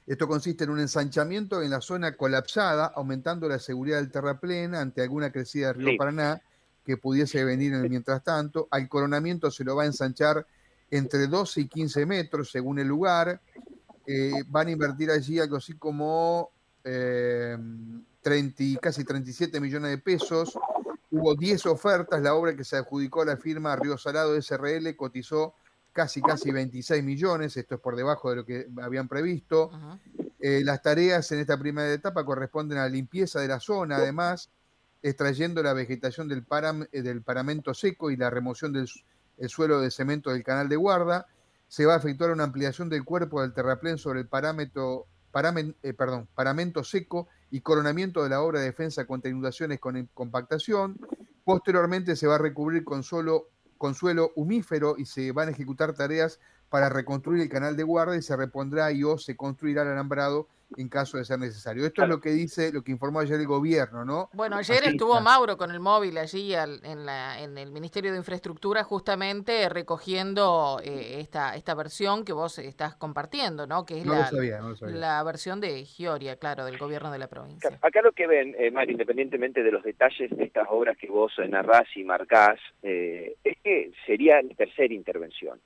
Esto 0.06 0.26
consiste 0.26 0.64
en 0.64 0.70
un 0.70 0.80
ensanchamiento 0.80 1.62
en 1.62 1.70
la 1.70 1.80
zona 1.80 2.16
colapsada, 2.16 2.86
aumentando 2.96 3.48
la 3.48 3.60
seguridad 3.60 3.98
del 3.98 4.10
terraplén 4.10 4.74
ante 4.74 5.02
alguna 5.02 5.30
crecida 5.30 5.68
del 5.68 5.76
río 5.76 5.98
Paraná 5.98 6.42
que 6.90 6.96
pudiese 6.96 7.44
venir 7.44 7.72
en 7.72 7.84
el 7.84 7.88
mientras 7.88 8.24
tanto. 8.24 8.66
Al 8.70 8.88
coronamiento 8.88 9.48
se 9.50 9.62
lo 9.62 9.76
va 9.76 9.84
a 9.84 9.86
ensanchar 9.86 10.44
entre 10.90 11.28
12 11.28 11.60
y 11.60 11.68
15 11.68 12.04
metros 12.04 12.50
según 12.50 12.80
el 12.80 12.88
lugar. 12.88 13.40
Eh, 14.04 14.42
van 14.48 14.66
a 14.66 14.70
invertir 14.72 15.08
allí 15.10 15.38
algo 15.38 15.56
así 15.56 15.74
como 15.74 16.50
30, 16.82 16.90
eh, 18.24 18.78
casi 18.82 19.04
37 19.04 19.60
millones 19.60 19.92
de 19.92 19.98
pesos. 19.98 20.58
Hubo 21.12 21.36
10 21.36 21.66
ofertas, 21.66 22.20
la 22.20 22.34
obra 22.34 22.56
que 22.56 22.64
se 22.64 22.76
adjudicó 22.76 23.22
a 23.22 23.26
la 23.26 23.36
firma 23.36 23.76
Río 23.76 23.96
Salado 23.96 24.34
SRL 24.34 24.96
cotizó 24.96 25.54
casi, 25.92 26.20
casi 26.20 26.50
26 26.50 27.04
millones, 27.04 27.56
esto 27.56 27.76
es 27.76 27.80
por 27.80 27.94
debajo 27.94 28.30
de 28.30 28.36
lo 28.36 28.44
que 28.44 28.66
habían 28.82 29.06
previsto. 29.06 29.70
Eh, 30.40 30.62
las 30.64 30.82
tareas 30.82 31.30
en 31.30 31.38
esta 31.38 31.56
primera 31.56 31.92
etapa 31.92 32.24
corresponden 32.24 32.78
a 32.78 32.82
la 32.82 32.88
limpieza 32.88 33.40
de 33.40 33.48
la 33.48 33.60
zona, 33.60 33.96
además, 33.96 34.50
extrayendo 35.02 35.62
la 35.62 35.72
vegetación 35.72 36.28
del, 36.28 36.44
eh, 36.92 37.02
del 37.02 37.22
paramento 37.22 37.74
seco 37.74 38.10
y 38.10 38.16
la 38.16 38.30
remoción 38.30 38.72
del 38.72 38.88
suelo 39.48 39.80
de 39.80 39.90
cemento 39.90 40.30
del 40.30 40.44
canal 40.44 40.68
de 40.68 40.76
guarda. 40.76 41.26
Se 41.68 41.86
va 41.86 41.94
a 41.94 41.98
efectuar 41.98 42.30
una 42.30 42.44
ampliación 42.44 42.88
del 42.88 43.04
cuerpo 43.04 43.40
del 43.40 43.52
terraplén 43.52 43.96
sobre 43.96 44.20
el 44.20 44.28
parámetro, 44.28 45.06
eh, 45.82 45.92
perdón, 45.94 46.28
paramento 46.34 46.84
seco 46.84 47.28
y 47.50 47.60
coronamiento 47.60 48.22
de 48.22 48.30
la 48.30 48.42
obra 48.42 48.60
de 48.60 48.66
defensa 48.66 49.06
contra 49.06 49.30
inundaciones 49.30 49.80
con 49.80 50.08
compactación. 50.12 50.98
Posteriormente 51.44 52.16
se 52.16 52.26
va 52.26 52.34
a 52.34 52.38
recubrir 52.38 52.84
con, 52.84 53.02
solo, 53.02 53.48
con 53.78 53.94
suelo 53.94 54.32
humífero 54.34 54.96
y 54.98 55.06
se 55.06 55.32
van 55.32 55.48
a 55.48 55.52
ejecutar 55.52 55.94
tareas 55.94 56.38
para 56.70 56.88
reconstruir 56.88 57.42
el 57.42 57.48
canal 57.48 57.76
de 57.76 57.82
guarda 57.82 58.16
y 58.16 58.22
se 58.22 58.36
repondrá 58.36 58.92
y 58.92 59.04
o 59.04 59.18
se 59.18 59.36
construirá 59.36 59.82
el 59.82 59.88
alambrado 59.88 60.48
en 60.76 60.88
caso 60.88 61.18
de 61.18 61.24
ser 61.24 61.38
necesario. 61.38 61.84
Esto 61.84 62.02
es 62.04 62.08
lo 62.08 62.20
que 62.20 62.30
dice, 62.30 62.72
lo 62.72 62.82
que 62.82 62.92
informó 62.92 63.20
ayer 63.20 63.40
el 63.40 63.46
gobierno, 63.46 64.04
¿no? 64.04 64.30
Bueno, 64.32 64.56
ayer 64.56 64.84
estuvo 64.84 65.20
Mauro 65.20 65.56
con 65.56 65.70
el 65.70 65.80
móvil 65.80 66.16
allí 66.18 66.54
en, 66.54 67.06
la, 67.06 67.42
en, 67.42 67.58
el 67.58 67.72
Ministerio 67.72 68.12
de 68.12 68.18
Infraestructura 68.18 68.84
justamente 68.84 69.68
recogiendo 69.68 70.80
eh, 70.82 71.18
esta, 71.20 71.56
esta 71.56 71.74
versión 71.74 72.24
que 72.24 72.32
vos 72.32 72.58
estás 72.58 72.94
compartiendo, 72.94 73.66
¿no? 73.66 73.84
Que 73.84 74.00
es 74.00 74.06
la, 74.06 74.30
la 74.82 75.22
versión 75.24 75.60
de 75.60 75.84
Gioria, 75.84 76.36
claro, 76.36 76.64
del 76.64 76.78
gobierno 76.78 77.10
de 77.10 77.18
la 77.18 77.28
provincia. 77.28 77.78
Acá 77.82 78.02
lo 78.02 78.12
que 78.12 78.26
ven, 78.26 78.54
eh, 78.58 78.70
Mario, 78.70 78.92
independientemente 78.92 79.62
de 79.62 79.72
los 79.72 79.82
detalles 79.82 80.30
de 80.30 80.44
estas 80.44 80.68
obras 80.70 80.96
que 80.96 81.08
vos 81.08 81.32
narrás 81.48 81.88
y 81.96 82.04
marcás, 82.04 82.60
eh, 82.82 83.36
es 83.42 83.58
que 83.62 83.90
sería 84.06 84.40
la 84.40 84.54
tercera 84.54 84.94
intervención. 84.94 85.58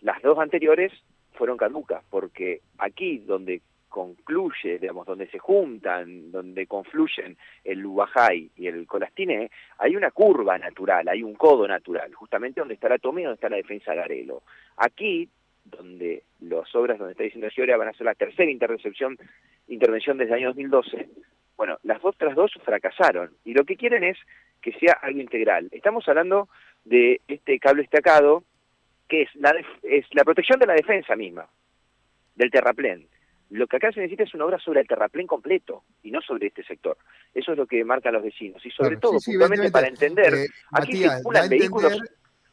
Las 0.00 0.22
dos 0.22 0.38
anteriores 0.38 0.92
fueron 1.32 1.56
caducas, 1.56 2.02
porque 2.10 2.60
aquí 2.78 3.18
donde 3.18 3.60
concluye, 3.88 4.78
digamos, 4.78 5.06
donde 5.06 5.26
se 5.28 5.38
juntan, 5.38 6.30
donde 6.30 6.66
confluyen 6.66 7.36
el 7.64 7.78
Lubajay 7.78 8.50
y 8.56 8.66
el 8.66 8.86
Colastine, 8.86 9.50
hay 9.78 9.96
una 9.96 10.10
curva 10.10 10.58
natural, 10.58 11.08
hay 11.08 11.22
un 11.22 11.34
codo 11.34 11.66
natural, 11.66 12.12
justamente 12.12 12.60
donde 12.60 12.74
está 12.74 12.90
la 12.90 12.98
toma 12.98 13.20
y 13.20 13.24
donde 13.24 13.36
está 13.36 13.48
la 13.48 13.56
defensa 13.56 13.92
de 13.92 13.96
Garelo. 13.96 14.42
Aquí, 14.76 15.28
donde 15.64 16.24
las 16.40 16.74
obras 16.74 16.98
donde 16.98 17.12
está 17.12 17.24
diciendo 17.24 17.48
Giora 17.48 17.78
van 17.78 17.88
a 17.88 17.94
ser 17.94 18.04
la 18.04 18.14
tercera 18.14 18.50
intervención, 18.50 19.16
intervención 19.66 20.18
desde 20.18 20.32
el 20.32 20.38
año 20.40 20.48
2012, 20.48 21.08
bueno, 21.56 21.78
las 21.82 22.04
otras 22.04 22.34
dos 22.34 22.52
fracasaron 22.64 23.30
y 23.44 23.54
lo 23.54 23.64
que 23.64 23.76
quieren 23.76 24.04
es 24.04 24.18
que 24.60 24.72
sea 24.72 24.98
algo 25.00 25.20
integral. 25.20 25.68
Estamos 25.72 26.06
hablando 26.06 26.48
de 26.84 27.22
este 27.28 27.58
cable 27.58 27.82
estacado 27.82 28.44
que 29.08 29.22
es 29.22 29.28
la, 29.34 29.54
es 29.82 30.06
la 30.12 30.24
protección 30.24 30.58
de 30.58 30.66
la 30.66 30.74
defensa 30.74 31.16
misma, 31.16 31.48
del 32.34 32.50
terraplén. 32.50 33.08
Lo 33.50 33.66
que 33.66 33.76
acá 33.76 33.92
se 33.92 34.00
necesita 34.00 34.24
es 34.24 34.34
una 34.34 34.44
obra 34.44 34.58
sobre 34.58 34.80
el 34.80 34.88
terraplén 34.88 35.26
completo 35.26 35.84
y 36.02 36.10
no 36.10 36.20
sobre 36.20 36.48
este 36.48 36.64
sector. 36.64 36.98
Eso 37.32 37.52
es 37.52 37.58
lo 37.58 37.66
que 37.66 37.84
marcan 37.84 38.14
los 38.14 38.22
vecinos. 38.22 38.64
Y 38.66 38.70
sobre 38.70 38.96
todo, 38.96 39.18
puntualmente 39.24 39.70
para 39.70 39.86
entender, 39.86 40.34
eh, 40.34 40.46
aquí 40.72 41.04
Matías, 41.04 41.48
vehículos... 41.48 41.98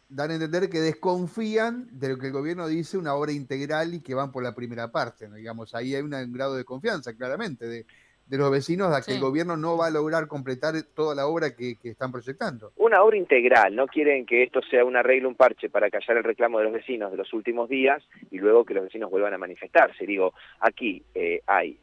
dan 0.08 0.30
a 0.30 0.36
entender 0.36 0.70
que 0.70 0.80
desconfían 0.80 1.88
de 1.92 2.10
lo 2.10 2.18
que 2.20 2.28
el 2.28 2.32
gobierno 2.32 2.68
dice 2.68 3.00
una 3.00 3.16
obra 3.16 3.32
integral 3.32 3.96
y 3.96 4.02
que 4.02 4.14
van 4.14 4.32
por 4.32 4.44
la 4.44 4.54
primera 4.54 4.92
parte. 4.92 5.28
Digamos, 5.34 5.74
ahí 5.74 5.96
hay 5.96 6.04
un 6.04 6.12
grado 6.32 6.56
de 6.56 6.64
confianza, 6.64 7.16
claramente, 7.16 7.66
de, 7.66 7.88
de 8.28 8.38
los 8.38 8.52
vecinos 8.52 8.94
a 8.94 9.02
que 9.02 9.14
el 9.14 9.20
gobierno 9.20 9.58
no 9.58 9.78
va 9.78 9.88
a 9.88 9.92
lograr 9.92 10.28
completar 10.28 10.74
toda 10.96 11.16
la 11.16 11.28
obra 11.28 11.56
que, 11.56 11.76
están 11.84 12.12
proyectando. 12.12 12.72
Una 12.78 13.04
obra 13.04 13.18
integral, 13.18 13.76
no 13.76 13.88
quieren 13.88 14.26
que 14.26 14.44
esto 14.44 14.62
sea 14.70 14.86
un 14.86 14.96
arreglo, 14.96 15.30
un 15.30 15.36
parche 15.36 15.70
para 15.70 15.90
callar 15.90 16.18
el 16.18 16.24
reclamo 16.24 16.60
de 16.60 16.66
los 16.66 16.74
vecinos 16.74 17.12
de 17.12 17.18
los 17.18 17.32
últimos 17.34 17.70
días 17.70 18.02
y 18.32 18.38
luego 18.38 18.66
que 18.66 18.74
los 18.74 18.86
vecinos 18.86 19.12
vuelvan 19.12 19.34
a 19.34 19.38
manifestarse. 19.38 20.06
Digo, 20.06 20.34
aquí 20.60 21.04
eh, 21.14 21.42
hay 21.46 21.78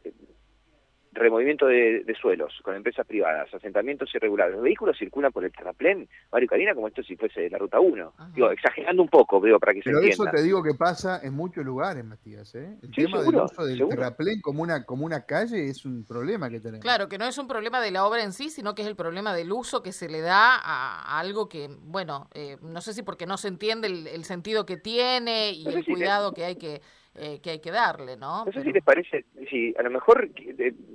removimiento 1.13 1.67
de, 1.67 2.05
suelos 2.21 2.53
con 2.63 2.77
empresas 2.77 3.07
privadas, 3.07 3.53
asentamientos 3.53 4.15
irregulares, 4.15 4.55
los 4.55 4.63
vehículos 4.63 4.97
circulan 4.99 5.33
por 5.33 5.45
el 5.45 5.53
terraplén, 5.53 6.09
Mario 6.31 6.49
Karina, 6.49 6.75
como 6.75 6.89
esto 6.89 7.03
si 7.03 7.17
fuese 7.17 7.49
la 7.51 7.59
ruta 7.59 7.81
1. 7.81 8.13
Digo, 8.35 8.51
exagerando 8.51 9.03
un 9.03 9.09
poco, 9.09 9.41
veo, 9.41 9.59
para 9.59 9.75
que 9.75 9.83
se 9.83 9.91
entienda. 9.91 10.17
Pero 10.17 10.31
eso 10.31 10.37
te 10.37 10.43
digo 10.43 10.63
que 10.63 10.75
pasa 10.75 11.21
en 11.23 11.35
muchos 11.35 11.65
lugares, 11.65 12.05
Matías. 12.05 12.55
¿eh? 12.55 12.77
El 12.83 12.91
tema 12.91 13.23
del 13.23 13.37
uso 13.37 13.65
del 13.65 13.89
terraplén 13.89 14.41
como 14.41 14.63
una, 14.63 14.85
como 14.85 15.05
una 15.05 15.25
calle 15.25 15.69
es 15.69 15.85
un 15.85 16.05
problema 16.05 16.51
que 16.51 16.61
tenemos. 16.61 16.83
Claro, 16.83 17.09
que 17.09 17.19
no 17.19 17.27
es 17.27 17.39
un 17.39 17.49
problema 17.49 17.81
de 17.81 17.91
la 17.91 18.07
obra 18.07 18.23
en 18.23 18.33
sí, 18.33 18.51
sino 18.51 18.75
que 18.75 18.83
es 18.83 18.89
el 18.89 18.97
problema 18.97 19.35
del 19.35 19.53
uso 19.53 19.83
que 19.83 19.93
se 19.93 20.09
le 20.09 20.21
da 20.21 20.57
a, 20.57 21.19
algo 21.19 21.49
que, 21.49 21.69
bueno, 21.81 22.29
eh, 22.35 22.57
no 22.63 22.81
sé 22.81 22.93
si 22.93 23.03
porque 23.03 23.27
no 23.27 23.37
se 23.37 23.49
entiende 23.49 23.89
el, 23.89 24.25
sentido 24.25 24.67
que 24.67 24.77
tiene 24.77 25.53
y 25.53 25.67
el 25.67 25.85
cuidado 25.85 26.33
que 26.35 26.45
hay 26.45 26.57
que 26.57 26.83
eh, 27.17 27.41
que 27.43 27.51
hay 27.51 27.59
que 27.59 27.73
darle, 27.73 28.17
¿no? 28.17 28.45
No 28.45 28.53
sé 28.53 28.63
si 28.63 28.73
les 28.73 28.85
parece, 28.85 29.25
si 29.49 29.75
a 29.77 29.83
lo 29.83 29.91
mejor, 29.91 30.31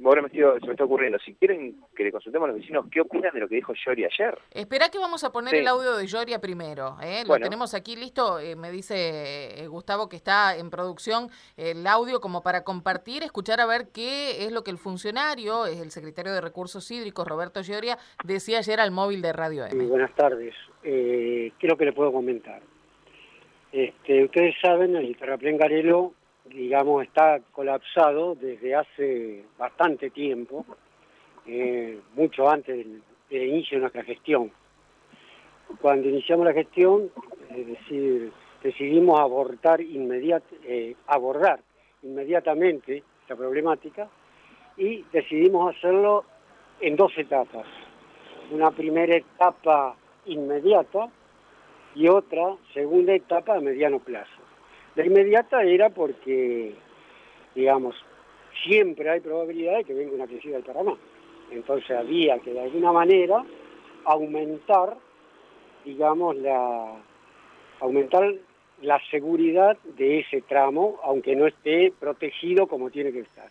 ahora 0.05 0.22
me 0.22 0.29
se 0.29 0.65
me 0.65 0.72
está 0.72 0.86
ocurriendo, 0.86 1.19
si 1.19 1.34
quieren 1.36 1.75
que 1.93 2.05
le 2.05 2.12
consultemos 2.12 2.45
a 2.45 2.51
los 2.51 2.62
vecinos, 2.62 2.86
¿qué 2.89 3.01
opinan 3.01 3.34
de 3.34 3.41
lo 3.41 3.50
que 3.50 3.55
dijo 3.55 3.74
Yoria 3.86 4.07
ayer? 4.12 4.38
Espera 4.51 4.89
que 4.89 4.98
vamos 4.98 5.25
a 5.25 5.31
poner 5.31 5.55
el 5.55 5.67
audio 5.67 5.98
de 5.98 6.07
Yoria 6.07 6.39
primero, 6.39 6.98
¿eh? 7.03 7.24
Lo 7.27 7.38
tenemos 7.38 7.74
aquí 7.74 7.98
listo, 7.98 8.39
eh, 8.39 8.55
me 8.55 8.72
dice 8.72 9.62
eh, 9.62 9.67
Gustavo 9.67 10.07
que 10.07 10.15
está 10.15 10.55
en 10.55 10.69
producción 10.69 11.29
el 11.57 11.86
audio 11.86 12.22
como 12.22 12.41
para 12.41 12.63
compartir, 12.63 13.24
escuchar 13.24 13.60
a 13.60 13.65
ver 13.65 13.89
qué 13.93 14.45
es 14.45 14.51
lo 14.53 14.63
que 14.63 14.72
el 14.72 14.77
funcionario, 14.77 15.65
es 15.65 15.81
el 15.81 15.91
secretario 15.91 16.34
de 16.34 16.39
Recursos 16.39 16.89
Hídricos, 16.91 17.27
Roberto 17.27 17.62
Yoria, 17.62 17.98
decía 18.24 18.60
ayer 18.60 18.79
al 18.79 18.91
móvil 18.91 19.22
de 19.22 19.34
Radio 19.34 19.65
M. 19.65 19.86
buenas 19.88 20.15
tardes, 20.15 20.55
¿qué 20.81 21.51
es 21.60 21.69
lo 21.69 21.77
que 21.77 21.86
le 21.86 21.93
puedo 21.93 22.13
comentar? 22.13 22.62
Este, 23.75 24.24
ustedes 24.24 24.55
saben, 24.62 24.96
el 24.96 25.17
terraplén 25.17 25.58
Garelo, 25.58 26.13
digamos, 26.46 27.03
está 27.03 27.41
colapsado 27.51 28.34
desde 28.34 28.74
hace 28.74 29.44
bastante 29.58 30.12
tiempo, 30.12 30.65
eh, 31.46 32.00
mucho 32.13 32.50
antes 32.50 32.77
del, 32.77 33.01
inicio 33.29 33.75
de 33.75 33.82
nuestra 33.82 34.05
gestión. 34.05 34.50
Cuando 35.82 36.08
iniciamos 36.08 36.46
la 36.46 36.53
gestión, 36.53 37.12
decidimos 38.63 39.20
abortar 39.20 39.82
eh, 39.82 40.96
abordar 41.08 41.60
inmediatamente 42.03 43.03
esta 43.24 43.36
problemática 43.36 44.08
y 44.77 45.03
decidimos 45.12 45.75
hacerlo 45.75 46.24
en 46.79 46.96
dos 46.96 47.12
etapas. 47.17 47.67
Una 48.51 48.72
primera 48.72 49.17
etapa 49.17 49.98
inmediata, 50.27 51.10
y 51.95 52.09
otra 52.09 52.55
segunda 52.73 53.13
etapa 53.13 53.55
a 53.55 53.61
mediano 53.61 53.99
plazo. 53.99 54.41
La 54.95 55.05
inmediata 55.05 55.63
era 55.63 55.89
porque, 55.89 56.75
digamos, 57.55 57.95
siempre 58.63 59.09
hay 59.09 59.21
probabilidad 59.21 59.77
de 59.77 59.83
que 59.85 59.93
venga 59.93 60.13
una 60.13 60.27
crecida 60.27 60.55
del 60.55 60.63
Paraná. 60.63 60.93
Entonces 61.51 61.89
había 61.91 62.39
que 62.39 62.53
de 62.53 62.61
alguna 62.61 62.91
manera 62.91 63.43
aumentar, 64.03 64.97
digamos, 65.83 66.35
la 66.37 66.95
aumentar 67.79 68.33
la 68.81 68.99
seguridad 69.09 69.77
de 69.97 70.19
ese 70.19 70.41
tramo, 70.41 70.99
aunque 71.03 71.35
no 71.35 71.47
esté 71.47 71.93
protegido 71.97 72.67
como 72.67 72.89
tiene 72.89 73.11
que 73.11 73.19
estar. 73.19 73.49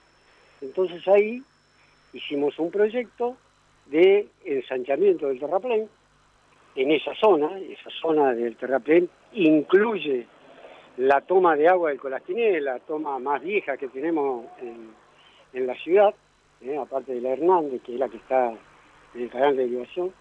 Entonces 0.61 1.07
ahí 1.09 1.43
hicimos 2.13 2.59
un 2.59 2.71
proyecto 2.71 3.37
de 3.87 4.29
ensanchamiento 4.45 5.29
del 5.29 5.41
terraplén 5.41 5.89
en 6.77 6.91
esa 6.91 7.15
zona, 7.15 7.59
esa 7.59 7.91
zona 8.01 8.35
del 8.35 8.57
terraplén 8.57 9.09
incluye 9.33 10.27
la 10.97 11.21
toma 11.21 11.57
de 11.57 11.69
agua 11.69 11.91
del 11.91 12.01
Colastiné, 12.01 12.61
la 12.61 12.79
toma 12.81 13.19
más 13.19 13.43
vieja 13.43 13.77
que 13.77 13.89
tenemos 13.89 14.47
en, 14.61 15.67
la 15.67 15.75
ciudad, 15.77 16.13
¿eh? 16.63 16.77
aparte 16.77 17.15
de 17.15 17.21
la 17.21 17.31
Hernández, 17.31 17.81
que 17.83 17.95
es 17.95 17.99
la 17.99 18.09
que 18.09 18.17
está 18.17 18.53
en 19.15 19.23
el 19.23 19.31
canal 19.31 19.57
de 19.57 19.65
derivación, 19.65 20.13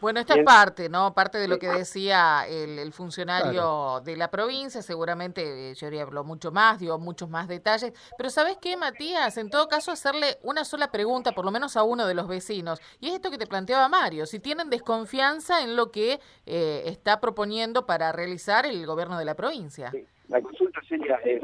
bueno, 0.00 0.20
esta 0.20 0.34
es 0.34 0.44
parte, 0.44 0.88
¿no? 0.88 1.14
Parte 1.14 1.38
de 1.38 1.48
lo 1.48 1.58
que 1.58 1.68
decía 1.68 2.46
el, 2.48 2.92
funcionario 2.92 4.00
de 4.04 4.16
la 4.16 4.30
provincia, 4.30 4.82
seguramente 4.82 5.74
yo 5.74 5.88
eh, 5.88 6.00
habló 6.00 6.24
mucho 6.24 6.52
más, 6.52 6.78
dio 6.78 6.98
muchos 6.98 7.28
más 7.28 7.48
detalles, 7.48 7.92
pero 8.16 8.30
¿sabes 8.30 8.58
qué, 8.60 8.76
Matías? 8.76 9.36
En 9.38 9.50
todo 9.50 9.68
caso, 9.68 9.90
hacerle 9.90 10.36
una 10.42 10.64
sola 10.64 10.90
pregunta, 10.90 11.32
por 11.32 11.44
lo 11.44 11.50
menos 11.50 11.76
a 11.76 11.82
uno 11.82 12.06
de 12.06 12.14
los 12.14 12.28
vecinos, 12.28 12.80
y 13.00 13.08
es 13.08 13.14
esto 13.14 13.30
que 13.30 13.38
te 13.38 13.46
planteaba 13.46 13.88
Mario, 13.88 14.26
si 14.26 14.38
tienen 14.38 14.70
desconfianza 14.70 15.62
en 15.62 15.76
lo 15.76 15.90
que 15.90 16.20
eh, 16.46 16.82
está 16.86 17.20
proponiendo 17.20 17.86
para 17.86 18.12
realizar 18.12 18.66
el 18.66 18.86
gobierno 18.86 19.18
de 19.18 19.24
la 19.24 19.34
provincia. 19.34 19.92
La 20.28 20.40
consulta 20.40 20.80
sería 20.88 21.16
es 21.24 21.42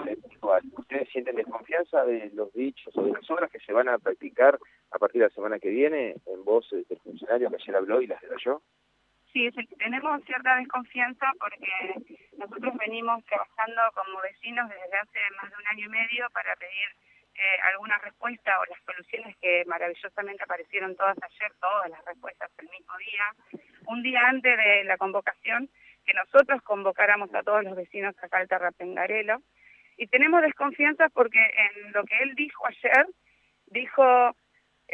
¿Ustedes 0.77 1.09
sienten 1.11 1.37
desconfianza 1.37 2.05
de 2.05 2.31
los 2.35 2.53
dichos 2.53 2.93
o 2.97 3.03
de 3.05 3.13
las 3.13 3.31
obras 3.31 3.51
que 3.51 3.61
se 3.61 3.73
van 3.73 3.89
a 3.89 3.99
practicar 3.99 4.59
a 4.93 4.99
partir 4.99 5.21
de 5.21 5.29
la 5.29 5.35
semana 5.35 5.59
que 5.59 5.71
viene 5.71 6.17
en 6.27 6.45
voz 6.45 6.69
del 6.71 6.99
funcionario 7.03 7.51
que 7.51 7.57
ayer 7.57 7.77
habló 7.77 8.01
y 8.01 8.07
las 8.07 8.21
yo? 8.45 8.63
Sí, 9.33 9.49
tenemos 9.79 10.23
cierta 10.25 10.57
desconfianza 10.57 11.33
porque 11.41 12.19
nosotros 12.37 12.75
venimos 12.77 13.25
trabajando 13.25 13.81
como 13.95 14.21
vecinos 14.21 14.69
desde 14.69 14.99
hace 14.99 15.19
más 15.41 15.51
de 15.51 15.57
un 15.57 15.67
año 15.69 15.87
y 15.87 15.89
medio 15.89 16.29
para 16.35 16.55
pedir 16.57 16.89
eh, 17.35 17.59
alguna 17.73 17.97
respuesta 17.99 18.61
o 18.61 18.65
las 18.67 18.79
soluciones 18.85 19.35
que 19.39 19.65
maravillosamente 19.67 20.43
aparecieron 20.43 20.95
todas 20.97 21.17
ayer, 21.23 21.51
todas 21.61 21.89
las 21.89 22.05
respuestas 22.05 22.51
el 22.59 22.69
mismo 22.69 22.93
día, 22.99 23.63
un 23.87 24.03
día 24.03 24.21
antes 24.29 24.55
de 24.55 24.85
la 24.85 24.99
convocación, 24.99 25.71
que 26.05 26.13
nosotros 26.13 26.61
convocáramos 26.63 27.33
a 27.35 27.43
todos 27.43 27.65
los 27.65 27.75
vecinos 27.75 28.15
acá 28.23 28.37
al 28.39 28.49
Terrapengarelo. 28.49 29.41
Y 29.97 30.09
tenemos 30.09 30.43
desconfianza 30.43 31.09
porque 31.09 31.41
en 31.41 31.93
lo 31.93 32.05
que 32.05 32.19
él 32.19 32.35
dijo 32.35 32.67
ayer, 32.67 33.07
dijo 33.67 34.37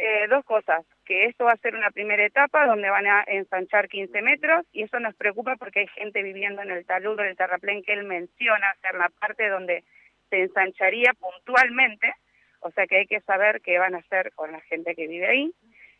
eh, 0.01 0.27
dos 0.29 0.45
cosas, 0.45 0.85
que 1.03 1.25
esto 1.25 1.43
va 1.43 1.51
a 1.51 1.57
ser 1.57 1.75
una 1.75 1.91
primera 1.91 2.25
etapa 2.25 2.65
donde 2.65 2.89
van 2.89 3.05
a 3.05 3.21
ensanchar 3.27 3.89
15 3.89 4.21
metros 4.21 4.65
y 4.71 4.83
eso 4.83 4.97
nos 5.01 5.13
preocupa 5.13 5.57
porque 5.57 5.81
hay 5.81 5.87
gente 5.87 6.23
viviendo 6.23 6.61
en 6.61 6.71
el 6.71 6.85
talud 6.85 7.17
del 7.17 7.35
terraplén 7.35 7.83
que 7.83 7.91
él 7.91 8.05
menciona, 8.05 8.73
ser 8.81 8.95
la 8.95 9.09
parte 9.09 9.49
donde 9.49 9.83
se 10.29 10.43
ensancharía 10.43 11.11
puntualmente, 11.19 12.13
o 12.61 12.71
sea 12.71 12.87
que 12.87 12.99
hay 12.99 13.07
que 13.07 13.19
saber 13.19 13.59
qué 13.59 13.77
van 13.77 13.93
a 13.93 13.97
hacer 13.97 14.31
con 14.35 14.53
la 14.53 14.61
gente 14.61 14.95
que 14.95 15.07
vive 15.07 15.27
ahí. 15.27 15.51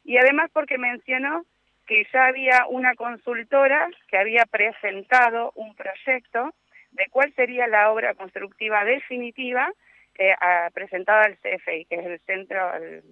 Y 0.06 0.16
además 0.16 0.50
porque 0.54 0.78
mencionó 0.78 1.44
que 1.86 2.08
ya 2.14 2.28
había 2.28 2.68
una 2.70 2.96
consultora 2.96 3.90
que 4.08 4.18
había 4.18 4.46
presentado 4.46 5.52
un 5.56 5.76
proyecto 5.76 6.54
de 6.92 7.06
cuál 7.12 7.34
sería 7.34 7.68
la 7.68 7.92
obra 7.92 8.14
constructiva 8.14 8.86
definitiva 8.86 9.70
eh, 10.18 10.36
presentada 10.74 11.24
al 11.24 11.38
CFI, 11.40 11.84
que 11.84 11.96
es 11.96 12.06
el 12.06 12.20
Centro, 12.22 12.76
el 12.76 13.04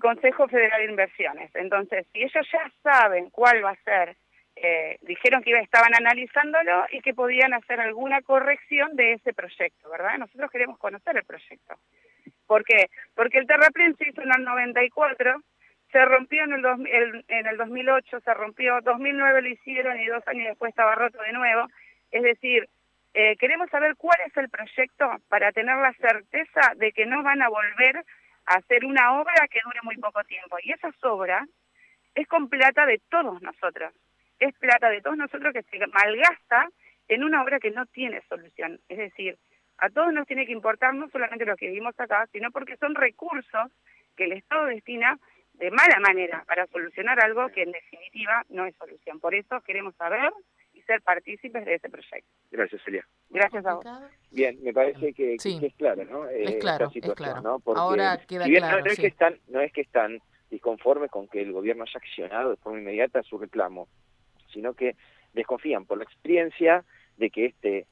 Consejo 0.00 0.48
Federal 0.48 0.80
de 0.80 0.90
Inversiones. 0.90 1.50
Entonces, 1.54 2.06
si 2.12 2.22
ellos 2.22 2.46
ya 2.52 2.72
saben 2.82 3.30
cuál 3.30 3.64
va 3.64 3.70
a 3.70 3.82
ser, 3.84 4.16
eh, 4.56 4.98
dijeron 5.02 5.42
que 5.42 5.58
estaban 5.58 5.94
analizándolo 5.94 6.86
y 6.90 7.00
que 7.00 7.12
podían 7.12 7.52
hacer 7.54 7.80
alguna 7.80 8.22
corrección 8.22 8.96
de 8.96 9.14
ese 9.14 9.32
proyecto, 9.32 9.90
¿verdad? 9.90 10.18
Nosotros 10.18 10.50
queremos 10.50 10.78
conocer 10.78 11.16
el 11.16 11.24
proyecto. 11.24 11.74
¿Por 12.46 12.64
qué? 12.64 12.88
Porque 13.14 13.38
el 13.38 13.46
terraplén 13.46 13.96
se 13.96 14.08
hizo 14.08 14.22
en 14.22 14.32
el 14.34 14.44
94, 14.44 15.42
se 15.90 16.04
rompió 16.04 16.44
en 16.44 16.52
el, 16.52 17.24
en 17.28 17.46
el 17.46 17.56
2008, 17.56 18.20
se 18.20 18.34
rompió, 18.34 18.80
2009 18.82 19.42
lo 19.42 19.48
hicieron 19.48 20.00
y 20.00 20.06
dos 20.06 20.26
años 20.28 20.48
después 20.48 20.70
estaba 20.70 20.94
roto 20.94 21.20
de 21.22 21.32
nuevo. 21.32 21.68
Es 22.10 22.22
decir, 22.22 22.68
eh, 23.14 23.36
queremos 23.36 23.70
saber 23.70 23.94
cuál 23.96 24.18
es 24.26 24.36
el 24.36 24.48
proyecto 24.48 25.08
para 25.28 25.52
tener 25.52 25.76
la 25.76 25.92
certeza 25.94 26.72
de 26.76 26.92
que 26.92 27.06
no 27.06 27.22
van 27.22 27.42
a 27.42 27.48
volver 27.48 28.04
hacer 28.46 28.84
una 28.84 29.20
obra 29.20 29.48
que 29.50 29.60
dure 29.64 29.80
muy 29.82 29.96
poco 29.96 30.22
tiempo. 30.24 30.56
Y 30.62 30.72
esa 30.72 30.90
obra 31.02 31.46
es 32.14 32.26
con 32.28 32.48
plata 32.48 32.86
de 32.86 33.00
todos 33.10 33.40
nosotros. 33.42 33.92
Es 34.38 34.54
plata 34.58 34.88
de 34.90 35.00
todos 35.00 35.16
nosotros 35.16 35.52
que 35.52 35.62
se 35.62 35.86
malgasta 35.86 36.68
en 37.08 37.24
una 37.24 37.42
obra 37.42 37.60
que 37.60 37.70
no 37.70 37.86
tiene 37.86 38.22
solución. 38.28 38.80
Es 38.88 38.98
decir, 38.98 39.38
a 39.78 39.90
todos 39.90 40.12
nos 40.12 40.26
tiene 40.26 40.46
que 40.46 40.52
importar 40.52 40.94
no 40.94 41.08
solamente 41.10 41.44
lo 41.44 41.56
que 41.56 41.68
vivimos 41.68 41.98
acá, 41.98 42.26
sino 42.32 42.50
porque 42.50 42.76
son 42.76 42.94
recursos 42.94 43.70
que 44.16 44.24
el 44.24 44.32
Estado 44.32 44.66
destina 44.66 45.18
de 45.54 45.70
mala 45.70 46.00
manera 46.00 46.44
para 46.46 46.66
solucionar 46.66 47.20
algo 47.20 47.48
que 47.50 47.62
en 47.62 47.72
definitiva 47.72 48.44
no 48.48 48.66
es 48.66 48.74
solución. 48.76 49.20
Por 49.20 49.34
eso 49.34 49.60
queremos 49.62 49.94
saber 49.96 50.32
ser 50.86 51.02
partícipes 51.02 51.64
de 51.64 51.74
ese 51.74 51.88
proyecto. 51.88 52.30
Gracias, 52.50 52.82
Celia. 52.84 53.06
Gracias 53.30 53.66
a 53.66 53.74
vos. 53.74 53.84
Bien, 54.30 54.58
me 54.62 54.72
parece 54.72 55.12
que, 55.12 55.34
es 55.34 55.74
claro, 55.76 56.04
¿no? 56.04 56.28
es 56.28 56.50
eh, 56.50 56.58
claro, 56.58 56.90
es 56.92 57.14
claro. 57.14 57.60
Porque, 57.60 57.80
Ahora 57.80 58.18
queda 58.26 58.44
claro, 58.46 58.80
no, 58.80 58.86
es 58.86 58.98
que 58.98 59.06
están, 59.06 59.38
no 59.48 59.60
es 59.60 59.72
que 59.72 59.80
están 59.80 60.20
disconformes 60.50 61.10
con 61.10 61.28
que 61.28 61.42
el 61.42 61.52
gobierno 61.52 61.84
haya 61.84 61.98
accionado 61.98 62.50
de 62.50 62.56
forma 62.56 62.78
inmediata 62.78 63.22
su 63.22 63.38
reclamo, 63.38 63.88
sino 64.52 64.74
que 64.74 64.96
desconfían 65.32 65.84
por 65.84 65.98
la 65.98 66.04
experiencia 66.04 66.84
de 67.16 67.30
que 67.30 67.46
este 67.46 67.86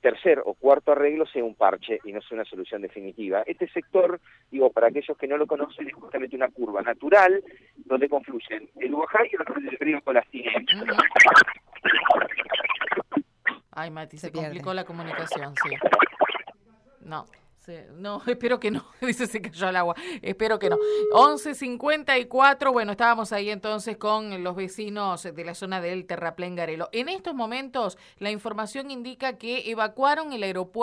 tercer 0.00 0.42
o 0.44 0.54
cuarto 0.54 0.92
arreglo 0.92 1.26
sea 1.26 1.44
un 1.44 1.54
parche 1.54 1.98
y 2.04 2.12
no 2.12 2.20
sea 2.20 2.36
una 2.36 2.44
solución 2.44 2.82
definitiva. 2.82 3.42
Este 3.46 3.68
sector, 3.68 4.20
digo, 4.50 4.70
para 4.70 4.88
aquellos 4.88 5.16
que 5.16 5.26
no 5.26 5.36
lo 5.36 5.46
conocen, 5.46 5.88
es 5.88 5.94
justamente 5.94 6.36
una 6.36 6.48
curva 6.48 6.82
natural 6.82 7.42
donde 7.76 8.08
confluyen 8.08 8.68
el 8.76 8.94
Uajá 8.94 9.20
y 9.26 9.34
el 9.34 9.78
río 9.78 10.00
Colastine. 10.02 10.66
Ay, 13.70 13.90
Mati, 13.90 14.18
se, 14.18 14.32
complicó 14.32 14.74
la 14.74 14.84
comunicación, 14.84 15.54
sí. 15.62 15.74
No. 17.00 17.26
No, 17.94 18.22
espero 18.26 18.58
que 18.58 18.70
no. 18.70 18.84
Dice 19.00 19.26
se 19.26 19.40
cayó 19.40 19.68
el 19.68 19.76
agua. 19.76 19.94
Espero 20.22 20.58
que 20.58 20.70
no. 20.70 20.78
11.54. 21.12 22.72
Bueno, 22.72 22.92
estábamos 22.92 23.32
ahí 23.32 23.50
entonces 23.50 23.96
con 23.96 24.42
los 24.42 24.56
vecinos 24.56 25.22
de 25.22 25.44
la 25.44 25.54
zona 25.54 25.80
del 25.80 26.06
Terraplén 26.06 26.56
Garelo. 26.56 26.88
En 26.92 27.08
estos 27.08 27.34
momentos, 27.34 27.98
la 28.18 28.30
información 28.30 28.90
indica 28.90 29.36
que 29.36 29.70
evacuaron 29.70 30.32
el 30.32 30.42
aeropuerto. 30.42 30.78